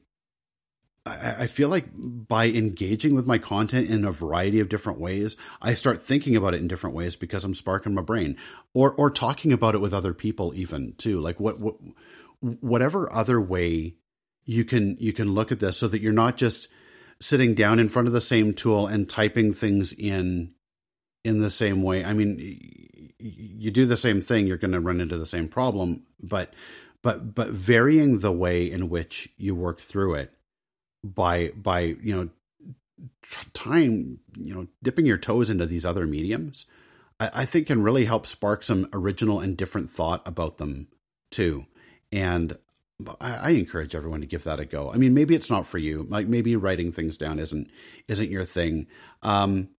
I 1.07 1.49
feel 1.49 1.69
like 1.69 1.85
by 1.95 2.47
engaging 2.47 3.15
with 3.15 3.27
my 3.27 3.37
content 3.37 3.91
in 3.91 4.07
a 4.07 4.11
variety 4.11 4.61
of 4.61 4.71
different 4.71 5.01
ways, 5.01 5.37
I 5.61 5.75
start 5.75 5.99
thinking 5.99 6.35
about 6.35 6.55
it 6.55 6.63
in 6.63 6.69
different 6.69 6.97
ways 6.97 7.15
because 7.15 7.45
I'm 7.45 7.53
sparking 7.53 7.95
my 7.95 8.01
brain, 8.01 8.39
or 8.73 8.95
or 8.95 9.11
talking 9.11 9.53
about 9.53 9.75
it 9.75 9.83
with 9.83 9.93
other 9.93 10.15
people 10.15 10.55
even 10.55 10.95
too. 10.97 11.21
Like 11.21 11.39
what 11.39 11.61
what 11.61 11.75
whatever 12.41 13.13
other 13.13 13.39
way 13.39 13.97
you 14.47 14.65
can 14.65 14.97
you 14.99 15.13
can 15.13 15.31
look 15.31 15.53
at 15.53 15.61
this 15.61 15.77
so 15.77 15.89
that 15.89 16.01
you're 16.01 16.15
not 16.15 16.39
just 16.39 16.69
sitting 17.21 17.55
down 17.55 17.79
in 17.79 17.89
front 17.89 18.09
of 18.09 18.15
the 18.15 18.21
same 18.21 18.55
tool 18.55 18.87
and 18.87 19.09
typing 19.09 19.53
things 19.53 19.93
in 19.93 20.54
in 21.25 21.41
the 21.41 21.51
same 21.51 21.83
way. 21.83 22.05
I 22.05 22.13
mean, 22.13 22.37
you 23.19 23.71
do 23.71 23.87
the 23.87 23.97
same 23.97 24.21
thing, 24.21 24.47
you're 24.47 24.59
going 24.59 24.73
to 24.73 24.81
run 24.81 25.01
into 25.01 25.17
the 25.17 25.27
same 25.27 25.49
problem, 25.49 26.05
but 26.23 26.53
but 27.03 27.35
but 27.35 27.49
varying 27.51 28.21
the 28.21 28.33
way 28.33 28.71
in 28.71 28.89
which 28.89 29.29
you 29.37 29.55
work 29.55 29.79
through 29.79 30.15
it 30.15 30.33
by 31.03 31.51
by 31.57 31.81
you 31.81 32.15
know 32.15 32.29
time 33.53 34.21
you 34.39 34.55
know 34.55 34.67
dipping 34.83 35.07
your 35.07 35.19
toes 35.19 35.51
into 35.51 35.67
these 35.67 35.85
other 35.85 36.07
mediums 36.07 36.67
I, 37.21 37.31
I 37.35 37.45
think 37.45 37.67
can 37.67 37.83
really 37.83 38.05
help 38.05 38.27
spark 38.27 38.63
some 38.63 38.89
original 38.93 39.41
and 39.41 39.57
different 39.57 39.91
thought 39.91 40.27
about 40.27 40.57
them 40.59 40.89
too. 41.31 41.67
And 42.13 42.57
I 43.21 43.51
encourage 43.51 43.95
everyone 43.95 44.21
to 44.21 44.27
give 44.27 44.45
that 44.45 44.61
a 44.61 44.65
go. 44.65 44.93
I 44.93 44.97
mean 44.97 45.15
maybe 45.15 45.35
it's 45.35 45.51
not 45.51 45.67
for 45.67 45.79
you. 45.79 46.07
Like 46.09 46.27
maybe 46.27 46.57
writing 46.57 46.93
things 46.93 47.19
down 47.19 47.39
isn't 47.39 47.71
isn't 48.09 48.31
your 48.31 48.45
thing. 48.45 48.87
Um 49.23 49.71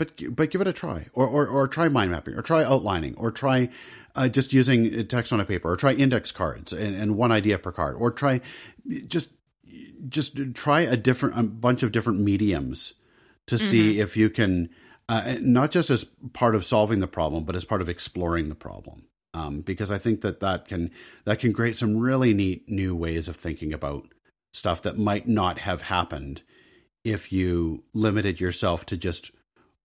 but 0.00 0.34
but 0.34 0.50
give 0.50 0.62
it 0.62 0.66
a 0.66 0.72
try. 0.72 1.06
Or 1.12 1.26
or, 1.26 1.46
or 1.46 1.68
try 1.68 1.88
mind 1.88 2.10
mapping 2.10 2.34
or 2.34 2.40
try 2.40 2.64
outlining 2.64 3.14
or 3.18 3.30
try 3.30 3.68
uh, 4.16 4.28
just 4.28 4.52
using 4.54 5.06
text 5.06 5.30
on 5.30 5.40
a 5.40 5.44
paper 5.44 5.70
or 5.70 5.76
try 5.76 5.92
index 5.92 6.32
cards 6.32 6.72
and, 6.72 6.96
and 6.96 7.18
one 7.18 7.30
idea 7.30 7.58
per 7.58 7.70
card 7.70 7.96
or 7.96 8.10
try 8.10 8.40
just 9.06 9.34
just 10.08 10.54
try 10.54 10.80
a 10.80 10.96
different 10.96 11.38
a 11.38 11.42
bunch 11.42 11.82
of 11.82 11.92
different 11.92 12.18
mediums 12.18 12.94
to 13.46 13.58
see 13.58 14.00
if 14.00 14.16
you 14.16 14.30
can 14.30 14.70
uh, 15.10 15.34
not 15.42 15.70
just 15.70 15.90
as 15.90 16.04
part 16.32 16.54
of 16.54 16.64
solving 16.64 17.00
the 17.00 17.06
problem 17.06 17.44
but 17.44 17.54
as 17.54 17.66
part 17.66 17.82
of 17.82 17.88
exploring 17.88 18.48
the 18.48 18.54
problem. 18.54 19.06
Um, 19.32 19.60
because 19.60 19.92
i 19.92 19.98
think 19.98 20.22
that 20.22 20.40
that 20.40 20.66
can 20.66 20.90
that 21.24 21.38
can 21.38 21.52
create 21.52 21.76
some 21.76 21.96
really 21.96 22.34
neat 22.34 22.68
new 22.68 22.96
ways 22.96 23.28
of 23.28 23.36
thinking 23.36 23.72
about 23.72 24.08
stuff 24.52 24.82
that 24.82 24.98
might 24.98 25.28
not 25.28 25.58
have 25.60 25.82
happened 25.82 26.42
if 27.04 27.32
you 27.32 27.84
limited 27.94 28.40
yourself 28.40 28.84
to 28.86 28.96
just 28.96 29.30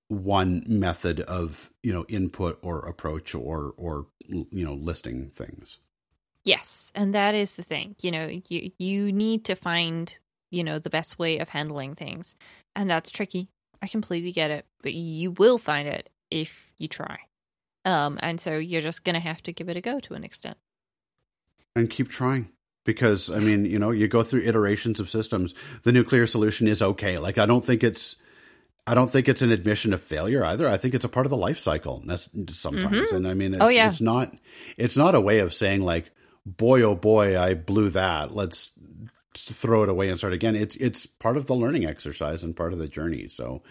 one 0.07 0.63
method 0.67 1.19
of 1.21 1.71
you 1.83 1.93
know 1.93 2.05
input 2.07 2.57
or 2.61 2.87
approach 2.87 3.33
or 3.33 3.73
or 3.77 4.07
you 4.27 4.63
know 4.65 4.73
listing 4.73 5.29
things 5.29 5.79
Yes, 6.45 6.91
and 6.93 7.15
that 7.15 7.33
is 7.33 7.55
the 7.55 7.63
thing. 7.63 7.95
You 8.01 8.11
know, 8.11 8.39
you 8.49 8.71
you 8.77 9.11
need 9.11 9.45
to 9.45 9.55
find, 9.55 10.15
you 10.51 10.63
know, 10.63 10.77
the 10.77 10.91
best 10.91 11.17
way 11.17 11.39
of 11.39 11.49
handling 11.49 11.95
things. 11.95 12.35
And 12.75 12.87
that's 12.87 13.09
tricky. 13.09 13.49
I 13.81 13.87
completely 13.87 14.31
get 14.31 14.51
it, 14.51 14.65
but 14.83 14.93
you 14.93 15.31
will 15.31 15.57
find 15.57 15.87
it 15.87 16.09
if 16.29 16.71
you 16.77 16.87
try. 16.87 17.17
Um 17.83 18.19
and 18.21 18.39
so 18.39 18.57
you're 18.57 18.81
just 18.81 19.03
going 19.03 19.15
to 19.15 19.19
have 19.19 19.41
to 19.43 19.51
give 19.51 19.69
it 19.69 19.77
a 19.77 19.81
go 19.81 19.99
to 19.99 20.13
an 20.13 20.23
extent. 20.23 20.57
and 21.75 21.89
keep 21.89 22.07
trying 22.07 22.49
because 22.85 23.29
i 23.31 23.39
mean 23.39 23.65
you 23.65 23.79
know 23.79 23.91
you 23.91 24.07
go 24.07 24.21
through 24.23 24.41
iterations 24.41 24.99
of 24.99 25.09
systems 25.09 25.79
the 25.81 25.91
nuclear 25.91 26.25
solution 26.25 26.67
is 26.67 26.81
okay 26.81 27.17
like 27.17 27.37
i 27.37 27.45
don't 27.45 27.65
think 27.65 27.83
it's 27.83 28.15
I 28.87 28.93
don't 28.93 29.09
think 29.09 29.27
it's 29.27 29.41
an 29.41 29.51
admission 29.51 29.93
of 29.93 30.01
failure 30.01 30.45
either. 30.45 30.69
I 30.69 30.77
think 30.77 30.93
it's 30.93 31.05
a 31.05 31.09
part 31.09 31.25
of 31.25 31.31
the 31.31 31.37
life 31.37 31.57
cycle 31.57 32.03
That's 32.05 32.29
sometimes. 32.55 33.07
Mm-hmm. 33.07 33.15
And 33.15 33.27
I 33.27 33.33
mean, 33.33 33.53
it's, 33.55 33.63
oh, 33.63 33.69
yeah. 33.69 33.87
it's 33.87 34.01
not, 34.01 34.31
it's 34.77 34.97
not 34.97 35.15
a 35.15 35.21
way 35.21 35.39
of 35.39 35.53
saying 35.53 35.81
like, 35.81 36.11
boy, 36.45 36.83
oh 36.83 36.95
boy, 36.95 37.39
I 37.39 37.55
blew 37.55 37.89
that. 37.91 38.31
Let's 38.31 38.71
throw 39.33 39.83
it 39.83 39.89
away 39.89 40.09
and 40.09 40.17
start 40.17 40.33
again. 40.33 40.55
It's, 40.55 40.75
it's 40.75 41.07
part 41.07 41.37
of 41.37 41.47
the 41.47 41.55
learning 41.55 41.85
exercise 41.85 42.43
and 42.43 42.55
part 42.55 42.73
of 42.73 42.79
the 42.79 42.87
journey. 42.87 43.27
So, 43.27 43.63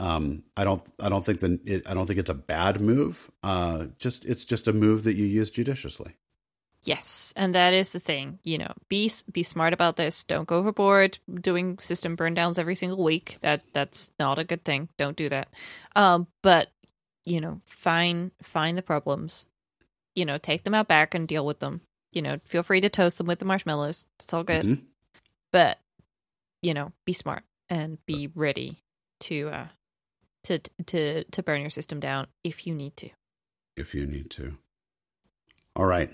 um, 0.00 0.42
I 0.56 0.64
don't, 0.64 0.82
I 1.02 1.08
don't 1.08 1.24
think 1.24 1.40
that 1.40 1.60
it, 1.64 1.88
I 1.88 1.94
don't 1.94 2.06
think 2.06 2.18
it's 2.18 2.30
a 2.30 2.34
bad 2.34 2.80
move. 2.80 3.30
Uh, 3.42 3.86
just, 3.98 4.24
it's 4.26 4.44
just 4.44 4.68
a 4.68 4.72
move 4.72 5.04
that 5.04 5.14
you 5.14 5.26
use 5.26 5.50
judiciously. 5.50 6.14
Yes, 6.84 7.34
and 7.36 7.54
that 7.54 7.74
is 7.74 7.92
the 7.92 7.98
thing. 7.98 8.38
You 8.44 8.58
know, 8.58 8.72
be 8.88 9.10
be 9.30 9.42
smart 9.42 9.72
about 9.72 9.96
this. 9.96 10.24
Don't 10.24 10.46
go 10.46 10.56
overboard 10.56 11.18
doing 11.32 11.78
system 11.78 12.14
burn 12.14 12.34
downs 12.34 12.58
every 12.58 12.74
single 12.74 13.02
week. 13.02 13.38
That 13.40 13.62
that's 13.72 14.10
not 14.18 14.38
a 14.38 14.44
good 14.44 14.64
thing. 14.64 14.88
Don't 14.96 15.16
do 15.16 15.28
that. 15.28 15.48
Um, 15.96 16.28
but 16.42 16.70
you 17.24 17.40
know, 17.40 17.60
find 17.66 18.30
find 18.42 18.78
the 18.78 18.82
problems. 18.82 19.46
You 20.14 20.24
know, 20.24 20.38
take 20.38 20.64
them 20.64 20.74
out 20.74 20.88
back 20.88 21.14
and 21.14 21.28
deal 21.28 21.44
with 21.44 21.58
them. 21.58 21.82
You 22.12 22.22
know, 22.22 22.36
feel 22.36 22.62
free 22.62 22.80
to 22.80 22.88
toast 22.88 23.18
them 23.18 23.26
with 23.26 23.38
the 23.38 23.44
marshmallows. 23.44 24.06
It's 24.18 24.32
all 24.32 24.44
good. 24.44 24.64
Mm-hmm. 24.64 24.84
But 25.52 25.78
you 26.62 26.74
know, 26.74 26.92
be 27.04 27.12
smart 27.12 27.42
and 27.68 27.98
be 28.06 28.30
ready 28.34 28.82
to 29.20 29.48
uh 29.50 29.66
to 30.44 30.60
to 30.86 31.24
to 31.24 31.42
burn 31.42 31.60
your 31.60 31.70
system 31.70 32.00
down 32.00 32.28
if 32.44 32.66
you 32.66 32.74
need 32.74 32.96
to. 32.98 33.10
If 33.76 33.94
you 33.94 34.06
need 34.06 34.30
to. 34.30 34.58
All 35.76 35.86
right. 35.86 36.10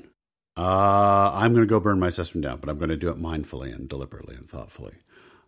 Uh, 0.56 1.32
I'm 1.34 1.52
going 1.52 1.66
to 1.66 1.70
go 1.70 1.80
burn 1.80 1.98
my 1.98 2.10
system 2.10 2.40
down, 2.40 2.58
but 2.58 2.68
I'm 2.68 2.78
going 2.78 2.90
to 2.90 2.96
do 2.96 3.10
it 3.10 3.16
mindfully 3.16 3.74
and 3.74 3.88
deliberately 3.88 4.36
and 4.36 4.46
thoughtfully. 4.46 4.94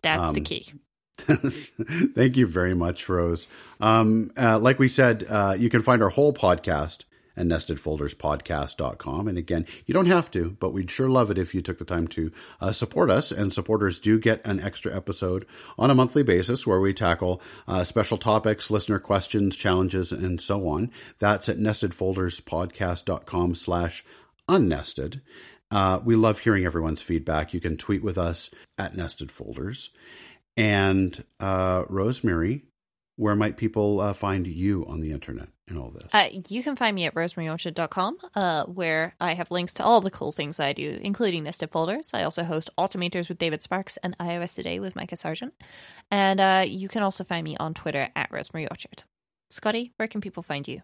That's 0.01 0.21
um, 0.21 0.33
the 0.33 0.41
key. 0.41 0.73
thank 1.17 2.37
you 2.37 2.45
very 2.45 2.75
much, 2.75 3.09
Rose. 3.09 3.47
Um, 3.79 4.31
uh, 4.37 4.59
like 4.59 4.79
we 4.79 4.87
said, 4.87 5.25
uh, 5.29 5.55
you 5.57 5.69
can 5.69 5.81
find 5.81 6.01
our 6.01 6.09
whole 6.09 6.33
podcast 6.33 7.05
at 7.37 7.45
nestedfolderspodcast.com. 7.45 9.27
And 9.27 9.37
again, 9.37 9.65
you 9.85 9.93
don't 9.93 10.07
have 10.07 10.29
to, 10.31 10.57
but 10.59 10.73
we'd 10.73 10.91
sure 10.91 11.09
love 11.09 11.31
it 11.31 11.37
if 11.37 11.53
you 11.53 11.61
took 11.61 11.77
the 11.77 11.85
time 11.85 12.07
to 12.09 12.31
uh, 12.59 12.71
support 12.71 13.09
us. 13.09 13.31
And 13.31 13.53
supporters 13.53 13.99
do 13.99 14.19
get 14.19 14.45
an 14.45 14.59
extra 14.59 14.95
episode 14.95 15.45
on 15.77 15.91
a 15.91 15.95
monthly 15.95 16.23
basis 16.23 16.65
where 16.65 16.79
we 16.79 16.93
tackle 16.93 17.41
uh, 17.67 17.83
special 17.83 18.17
topics, 18.17 18.71
listener 18.71 18.99
questions, 18.99 19.55
challenges, 19.55 20.11
and 20.11 20.41
so 20.41 20.67
on. 20.67 20.91
That's 21.19 21.47
at 21.47 21.57
nestedfolderspodcast.com 21.57 23.55
slash 23.55 24.03
unnested. 24.47 25.21
Uh, 25.69 25.99
we 26.03 26.15
love 26.15 26.39
hearing 26.39 26.65
everyone's 26.65 27.01
feedback. 27.01 27.53
You 27.53 27.59
can 27.59 27.77
tweet 27.77 28.03
with 28.03 28.17
us 28.17 28.49
at 28.77 28.95
Nested 28.95 29.31
Folders. 29.31 29.89
And 30.55 31.23
uh, 31.39 31.83
Rosemary, 31.89 32.63
where 33.17 33.35
might 33.35 33.57
people 33.57 33.99
uh, 33.99 34.13
find 34.13 34.47
you 34.47 34.85
on 34.87 35.01
the 35.01 35.11
internet 35.11 35.49
in 35.67 35.77
all 35.77 35.89
this? 35.89 36.13
Uh, 36.13 36.29
you 36.47 36.63
can 36.63 36.75
find 36.75 36.95
me 36.95 37.05
at 37.05 37.15
rosemaryorchard.com, 37.15 38.17
uh, 38.35 38.63
where 38.65 39.15
I 39.19 39.33
have 39.33 39.51
links 39.51 39.73
to 39.73 39.83
all 39.83 40.01
the 40.01 40.11
cool 40.11 40.31
things 40.31 40.59
I 40.59 40.73
do, 40.73 40.99
including 41.01 41.43
nested 41.43 41.71
folders. 41.71 42.11
I 42.13 42.23
also 42.23 42.43
host 42.43 42.69
Automators 42.77 43.27
with 43.27 43.37
David 43.37 43.61
Sparks 43.61 43.97
and 43.97 44.17
iOS 44.19 44.55
Today 44.55 44.79
with 44.79 44.95
Micah 44.95 45.17
Sargent. 45.17 45.53
And 46.09 46.39
uh, 46.39 46.63
you 46.67 46.87
can 46.87 47.03
also 47.03 47.23
find 47.23 47.43
me 47.43 47.57
on 47.57 47.73
Twitter 47.73 48.09
at 48.15 48.31
rosemaryorchard. 48.31 49.01
Scotty, 49.49 49.93
where 49.97 50.07
can 50.07 50.21
people 50.21 50.43
find 50.43 50.67
you? 50.67 50.81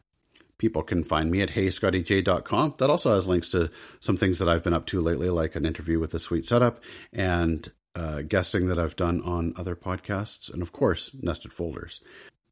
People 0.58 0.84
can 0.84 1.04
find 1.04 1.32
me 1.32 1.42
at 1.42 1.50
heyscottyj.com. 1.50 2.76
That 2.78 2.89
also 2.89 3.12
has 3.12 3.28
links 3.28 3.52
to 3.52 3.70
some 4.00 4.16
things 4.16 4.39
that 4.39 4.50
I've 4.50 4.63
been 4.63 4.74
up 4.74 4.86
to 4.88 5.02
lately, 5.02 5.30
like 5.30 5.56
an 5.56 5.66
interview 5.66 6.00
with 6.00 6.13
a 6.13 6.20
sweet 6.20 6.46
setup 6.46 6.84
and 7.12 7.68
uh, 7.96 8.22
guesting 8.24 8.68
that 8.68 8.80
I've 8.80 8.96
done 8.96 9.22
on 9.22 9.54
other 9.58 9.76
podcasts, 9.76 10.52
and 10.52 10.62
of 10.62 10.72
course, 10.72 11.16
nested 11.22 11.54
folders. 11.54 12.02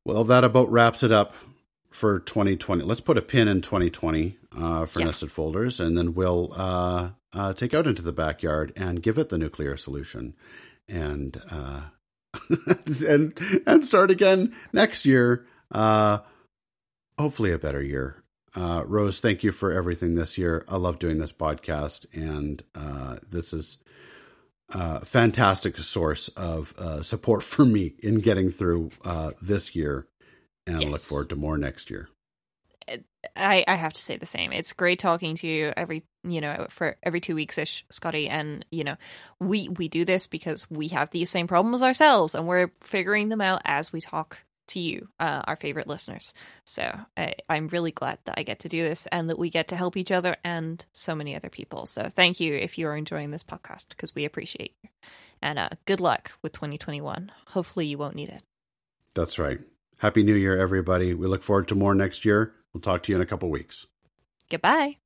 Well, 0.05 0.23
that 0.25 0.43
about 0.43 0.71
wraps 0.71 1.03
it 1.03 1.11
up 1.11 1.33
for 1.91 2.19
2020. 2.19 2.83
Let's 2.83 3.01
put 3.01 3.17
a 3.17 3.21
pin 3.21 3.47
in 3.47 3.61
2020 3.61 4.37
uh, 4.57 4.85
for 4.85 4.99
yeah. 4.99 5.05
nested 5.05 5.31
folders, 5.31 5.79
and 5.79 5.97
then 5.97 6.13
we'll 6.13 6.51
uh, 6.55 7.09
uh, 7.33 7.53
take 7.53 7.73
out 7.73 7.87
into 7.87 8.01
the 8.01 8.11
backyard 8.11 8.73
and 8.75 9.03
give 9.03 9.17
it 9.17 9.29
the 9.29 9.37
nuclear 9.37 9.77
solution, 9.77 10.35
and 10.87 11.39
uh, 11.51 11.81
and 13.07 13.37
and 13.67 13.83
start 13.83 14.11
again 14.11 14.53
next 14.73 15.05
year 15.05 15.45
uh, 15.71 16.19
hopefully 17.21 17.51
a 17.51 17.59
better 17.59 17.81
year. 17.81 18.21
Uh, 18.55 18.83
Rose, 18.85 19.21
thank 19.21 19.43
you 19.43 19.51
for 19.51 19.71
everything 19.71 20.15
this 20.15 20.37
year. 20.37 20.65
I 20.67 20.75
love 20.75 20.99
doing 20.99 21.19
this 21.19 21.31
podcast, 21.31 22.05
and 22.13 22.61
uh, 22.75 23.17
this 23.29 23.53
is 23.53 23.77
a 24.69 25.05
fantastic 25.05 25.77
source 25.77 26.27
of 26.29 26.73
uh, 26.77 27.01
support 27.01 27.43
for 27.43 27.65
me 27.65 27.93
in 27.99 28.19
getting 28.19 28.49
through 28.49 28.91
uh, 29.05 29.31
this 29.41 29.75
year, 29.75 30.07
and 30.67 30.81
yes. 30.81 30.87
I 30.87 30.91
look 30.91 31.01
forward 31.01 31.29
to 31.29 31.35
more 31.35 31.57
next 31.57 31.89
year. 31.89 32.09
I, 33.35 33.63
I 33.67 33.75
have 33.75 33.93
to 33.93 34.01
say 34.01 34.17
the 34.17 34.25
same. 34.25 34.51
It's 34.51 34.73
great 34.73 34.99
talking 34.99 35.35
to 35.35 35.47
you 35.47 35.71
every 35.77 36.03
you 36.23 36.41
know 36.41 36.65
for 36.69 36.97
every 37.03 37.21
two 37.21 37.35
weeks 37.35 37.57
ish, 37.57 37.85
Scotty. 37.89 38.27
And 38.27 38.65
you 38.71 38.83
know 38.83 38.95
we 39.39 39.69
we 39.69 39.87
do 39.87 40.03
this 40.03 40.27
because 40.27 40.69
we 40.69 40.89
have 40.89 41.11
these 41.11 41.29
same 41.29 41.47
problems 41.47 41.83
ourselves, 41.83 42.35
and 42.35 42.47
we're 42.47 42.71
figuring 42.81 43.29
them 43.29 43.39
out 43.39 43.61
as 43.63 43.93
we 43.93 44.01
talk 44.01 44.39
to 44.71 44.79
you, 44.79 45.07
uh, 45.19 45.41
our 45.45 45.55
favorite 45.55 45.87
listeners. 45.87 46.33
So 46.65 46.91
I, 47.15 47.35
I'm 47.49 47.67
really 47.67 47.91
glad 47.91 48.19
that 48.25 48.35
I 48.37 48.43
get 48.43 48.59
to 48.59 48.69
do 48.69 48.83
this 48.83 49.07
and 49.07 49.29
that 49.29 49.39
we 49.39 49.49
get 49.49 49.67
to 49.69 49.75
help 49.75 49.97
each 49.97 50.11
other 50.11 50.35
and 50.43 50.83
so 50.91 51.15
many 51.15 51.35
other 51.35 51.49
people. 51.49 51.85
So 51.85 52.09
thank 52.09 52.39
you 52.39 52.55
if 52.55 52.77
you 52.77 52.87
are 52.87 52.95
enjoying 52.95 53.31
this 53.31 53.43
podcast 53.43 53.89
because 53.89 54.15
we 54.15 54.25
appreciate 54.25 54.75
you. 54.83 54.89
And 55.41 55.57
uh, 55.57 55.69
good 55.85 55.99
luck 55.99 56.33
with 56.41 56.53
2021. 56.53 57.31
Hopefully, 57.47 57.87
you 57.87 57.97
won't 57.97 58.15
need 58.15 58.29
it. 58.29 58.43
That's 59.15 59.39
right. 59.39 59.59
Happy 59.99 60.23
New 60.23 60.35
Year, 60.35 60.59
everybody. 60.59 61.13
We 61.13 61.27
look 61.27 61.43
forward 61.43 61.67
to 61.69 61.75
more 61.75 61.95
next 61.95 62.25
year. 62.25 62.53
We'll 62.73 62.81
talk 62.81 63.03
to 63.03 63.11
you 63.11 63.15
in 63.15 63.21
a 63.21 63.25
couple 63.25 63.49
weeks. 63.49 63.87
Goodbye. 64.49 65.00